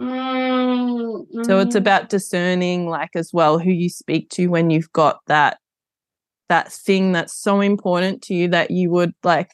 Mm-hmm. 0.00 1.44
So 1.44 1.58
it's 1.58 1.74
mm. 1.74 1.78
about 1.78 2.08
discerning, 2.08 2.88
like, 2.88 3.10
as 3.14 3.32
well, 3.32 3.58
who 3.58 3.70
you 3.70 3.88
speak 3.88 4.28
to 4.30 4.48
when 4.48 4.70
you've 4.70 4.92
got 4.92 5.20
that 5.26 5.58
that 6.48 6.72
thing 6.72 7.10
that's 7.10 7.34
so 7.34 7.60
important 7.60 8.22
to 8.22 8.34
you 8.34 8.46
that 8.48 8.70
you 8.70 8.88
would 8.88 9.12
like 9.24 9.50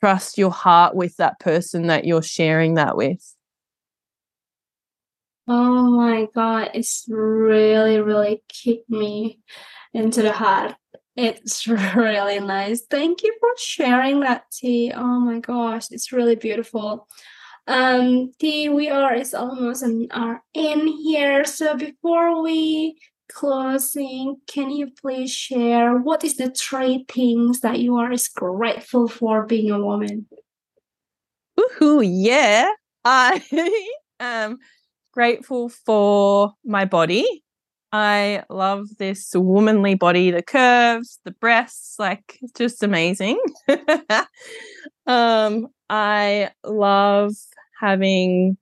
trust 0.00 0.38
your 0.38 0.50
heart 0.50 0.94
with 0.94 1.14
that 1.16 1.38
person 1.40 1.88
that 1.88 2.06
you're 2.06 2.22
sharing 2.22 2.74
that 2.74 2.96
with? 2.96 3.34
Oh 5.48 5.90
my 5.90 6.26
god, 6.34 6.70
it's 6.74 7.04
really, 7.08 8.00
really 8.00 8.42
kicked 8.48 8.90
me 8.90 9.40
into 9.94 10.22
the 10.22 10.32
heart. 10.32 10.74
It's 11.16 11.66
really 11.94 12.40
nice. 12.40 12.82
Thank 12.90 13.22
you 13.22 13.34
for 13.40 13.50
sharing 13.58 14.20
that, 14.20 14.44
Tee. 14.50 14.92
Oh 14.94 15.20
my 15.20 15.38
gosh, 15.38 15.86
it's 15.90 16.12
really 16.12 16.34
beautiful. 16.34 17.08
Um, 17.66 18.32
Tee, 18.38 18.68
we 18.68 18.88
are 18.88 19.14
is 19.14 19.34
almost 19.34 19.82
an 19.82 20.06
hour 20.12 20.42
in 20.54 20.86
here. 20.86 21.44
So 21.44 21.76
before 21.76 22.42
we 22.42 22.96
closing, 23.28 24.36
can 24.46 24.70
you 24.70 24.90
please 25.00 25.32
share 25.32 25.96
what 25.96 26.22
is 26.22 26.36
the 26.36 26.50
three 26.50 27.04
things 27.08 27.60
that 27.60 27.80
you 27.80 27.96
are 27.96 28.12
is 28.12 28.28
grateful 28.28 29.08
for 29.08 29.44
being 29.46 29.70
a 29.70 29.80
woman? 29.80 30.26
Woohoo, 31.58 32.06
yeah. 32.08 32.70
I 33.04 33.42
am 34.20 34.58
grateful 35.12 35.68
for 35.68 36.52
my 36.64 36.84
body. 36.84 37.42
I 37.92 38.44
love 38.50 38.88
this 38.98 39.30
womanly 39.34 39.94
body, 39.94 40.30
the 40.30 40.42
curves, 40.42 41.18
the 41.24 41.30
breasts, 41.30 41.98
like 41.98 42.38
just 42.56 42.82
amazing. 42.82 43.40
um, 45.06 45.68
I 45.88 46.50
love 46.64 47.32
having 47.80 48.56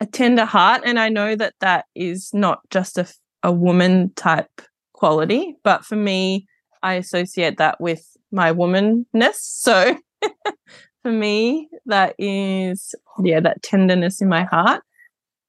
a 0.00 0.06
tender 0.06 0.44
heart. 0.44 0.82
And 0.84 0.98
I 0.98 1.08
know 1.08 1.36
that 1.36 1.54
that 1.60 1.86
is 1.94 2.30
not 2.32 2.60
just 2.70 2.98
a, 2.98 3.06
a 3.42 3.52
woman 3.52 4.12
type 4.14 4.62
quality, 4.92 5.56
but 5.62 5.84
for 5.84 5.96
me, 5.96 6.46
I 6.82 6.94
associate 6.94 7.58
that 7.58 7.80
with 7.80 8.04
my 8.32 8.52
womanness. 8.52 9.34
So 9.34 9.96
for 11.02 11.12
me, 11.12 11.68
that 11.86 12.14
is, 12.18 12.94
yeah, 13.22 13.40
that 13.40 13.62
tenderness 13.62 14.20
in 14.20 14.28
my 14.28 14.44
heart. 14.44 14.82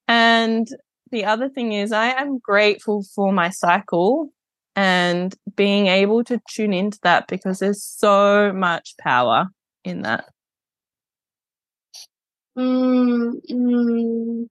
And 0.07 0.67
the 1.11 1.25
other 1.25 1.49
thing 1.49 1.73
is, 1.73 1.91
I 1.91 2.19
am 2.19 2.39
grateful 2.39 3.03
for 3.15 3.31
my 3.31 3.49
cycle 3.49 4.31
and 4.75 5.33
being 5.55 5.87
able 5.87 6.23
to 6.23 6.39
tune 6.49 6.73
into 6.73 6.99
that 7.03 7.27
because 7.27 7.59
there's 7.59 7.83
so 7.83 8.51
much 8.53 8.95
power 8.99 9.47
in 9.83 10.01
that. 10.01 10.25
Mm, 12.57 13.41
mm. 13.49 14.49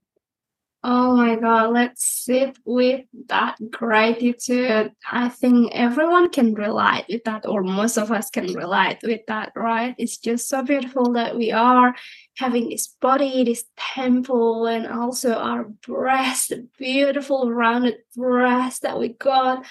Oh 0.85 1.15
my 1.15 1.37
God, 1.37 1.71
let's 1.71 2.05
sit 2.25 2.57
with 2.65 3.05
that 3.27 3.55
gratitude. 3.71 4.91
I 5.09 5.29
think 5.29 5.71
everyone 5.73 6.29
can 6.29 6.53
relate 6.53 7.05
with 7.07 7.23
that, 7.23 7.45
or 7.45 7.63
most 7.63 7.97
of 7.97 8.11
us 8.11 8.29
can 8.29 8.53
relate 8.53 8.97
with 9.01 9.21
that, 9.29 9.53
right? 9.55 9.95
It's 9.97 10.17
just 10.17 10.49
so 10.49 10.61
beautiful 10.61 11.13
that 11.13 11.37
we 11.37 11.53
are 11.53 11.95
having 12.37 12.67
this 12.69 12.87
body, 12.99 13.45
this 13.45 13.63
temple, 13.77 14.65
and 14.67 14.85
also 14.85 15.33
our 15.35 15.63
breast, 15.87 16.51
beautiful 16.77 17.49
rounded 17.49 17.99
breast 18.13 18.81
that 18.81 18.99
we 18.99 19.09
got. 19.13 19.65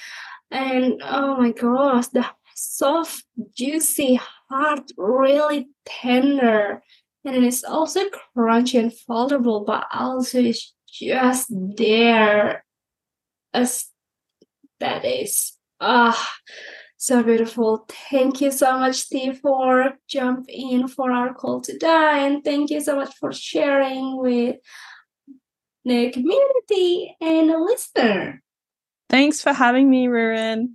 And 0.51 1.03
oh 1.05 1.37
my 1.37 1.53
gosh, 1.53 2.07
the 2.09 2.25
soft, 2.55 3.25
juicy 3.55 4.19
heart, 4.49 4.91
really 4.97 5.69
tender 5.85 6.83
and 7.25 7.45
it's 7.45 7.65
also 7.65 8.01
crunchy 8.37 8.79
and 8.79 8.93
foldable, 8.93 9.65
but 9.65 9.87
also 9.93 10.41
it's 10.41 10.75
just 10.89 11.47
there 11.51 12.65
as 13.55 13.87
that 14.81 15.05
is 15.05 15.57
ah 15.81 16.33
so 16.97 17.23
beautiful. 17.23 17.85
Thank 18.11 18.41
you 18.41 18.53
so 18.53 18.79
much, 18.79 18.97
Steve, 18.97 19.41
for 19.41 19.95
jumping 20.09 20.71
in 20.71 20.89
for 20.89 21.11
our 21.11 21.35
call 21.35 21.61
today, 21.61 22.27
and 22.27 22.45
thank 22.45 22.71
you 22.71 22.81
so 22.81 22.95
much 22.95 23.13
for 23.19 23.33
sharing 23.33 24.19
with 24.19 24.57
the 25.85 26.11
community 26.11 27.17
and 27.21 27.51
the 27.51 27.59
listener. 27.59 28.41
Thanks 29.09 29.43
for 29.43 29.53
having 29.53 29.91
me, 29.91 30.07
Ririn. 30.07 30.75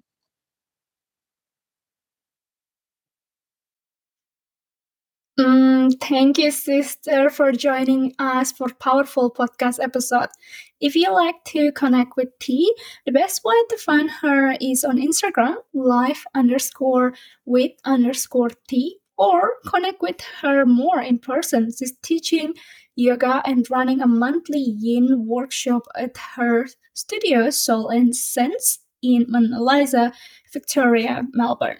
Mm, 5.39 5.99
thank 6.01 6.39
you, 6.39 6.49
sister, 6.49 7.29
for 7.29 7.51
joining 7.51 8.13
us 8.17 8.51
for 8.51 8.69
powerful 8.79 9.31
podcast 9.31 9.79
episode. 9.81 10.29
If 10.81 10.95
you 10.95 11.11
like 11.13 11.35
to 11.47 11.71
connect 11.73 12.15
with 12.17 12.29
Tee, 12.39 12.73
the 13.05 13.11
best 13.11 13.43
way 13.43 13.53
to 13.69 13.77
find 13.77 14.09
her 14.21 14.55
is 14.59 14.83
on 14.83 14.97
Instagram, 14.97 15.57
life 15.73 16.25
underscore 16.33 17.13
with 17.45 17.71
underscore 17.85 18.49
T, 18.67 18.97
or 19.17 19.53
connect 19.67 20.01
with 20.01 20.21
her 20.41 20.65
more 20.65 21.01
in 21.01 21.19
person. 21.19 21.71
She's 21.71 21.93
teaching 22.01 22.53
yoga 22.95 23.43
and 23.45 23.69
running 23.69 24.01
a 24.01 24.07
monthly 24.07 24.59
yin 24.79 25.27
workshop 25.27 25.83
at 25.95 26.17
her 26.35 26.65
studio, 26.95 27.51
Soul 27.51 27.91
Essence, 27.91 28.79
in 29.03 29.25
Mount 29.29 30.13
Victoria, 30.51 31.23
Melbourne. 31.33 31.77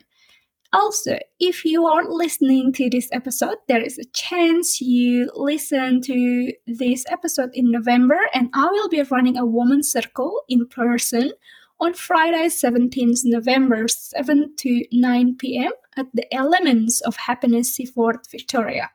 Also, 0.73 1.17
if 1.39 1.63
you 1.63 1.85
are 1.85 2.03
listening 2.09 2.73
to 2.73 2.89
this 2.89 3.07
episode, 3.13 3.55
there 3.69 3.81
is 3.81 3.97
a 3.97 4.05
chance 4.13 4.81
you 4.81 5.31
listen 5.33 6.01
to 6.01 6.51
this 6.67 7.05
episode 7.09 7.51
in 7.53 7.71
November, 7.71 8.19
and 8.33 8.49
I 8.53 8.65
will 8.65 8.89
be 8.89 9.01
running 9.03 9.37
a 9.37 9.45
women's 9.45 9.89
circle 9.89 10.41
in 10.49 10.67
person 10.67 11.31
on 11.79 11.93
Friday, 11.93 12.47
17th 12.47 13.21
November, 13.23 13.87
7 13.87 14.55
to 14.57 14.83
9 14.91 15.35
p.m. 15.37 15.71
at 15.95 16.07
the 16.13 16.31
Elements 16.33 16.99
of 17.01 17.15
Happiness 17.15 17.73
Seaford, 17.73 18.17
Victoria. 18.29 18.89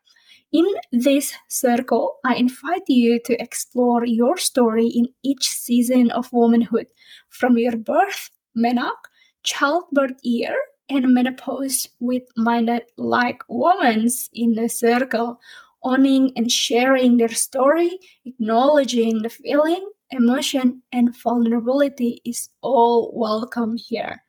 In 0.53 0.67
this 0.93 1.33
circle, 1.49 2.17
I 2.23 2.35
invite 2.35 2.83
you 2.87 3.19
to 3.25 3.41
explore 3.41 4.05
your 4.05 4.37
story 4.37 4.89
in 4.89 5.07
each 5.23 5.49
season 5.49 6.11
of 6.11 6.33
womanhood, 6.35 6.89
from 7.31 7.57
your 7.57 7.79
birth, 7.79 8.29
menarche, 8.55 9.09
childbirth 9.43 10.19
year, 10.23 10.55
and 10.97 11.15
menopause 11.15 11.89
with 12.01 12.23
minded 12.37 12.83
like 12.97 13.43
women 13.49 14.09
in 14.33 14.55
the 14.55 14.69
circle, 14.69 15.41
owning 15.83 16.33
and 16.37 16.51
sharing 16.51 17.17
their 17.17 17.29
story, 17.29 17.99
acknowledging 18.25 19.23
the 19.23 19.31
feeling, 19.31 19.89
emotion, 20.11 20.83
and 20.93 21.17
vulnerability 21.17 22.21
is 22.25 22.49
all 22.61 23.13
welcome 23.15 23.77
here. 23.77 24.23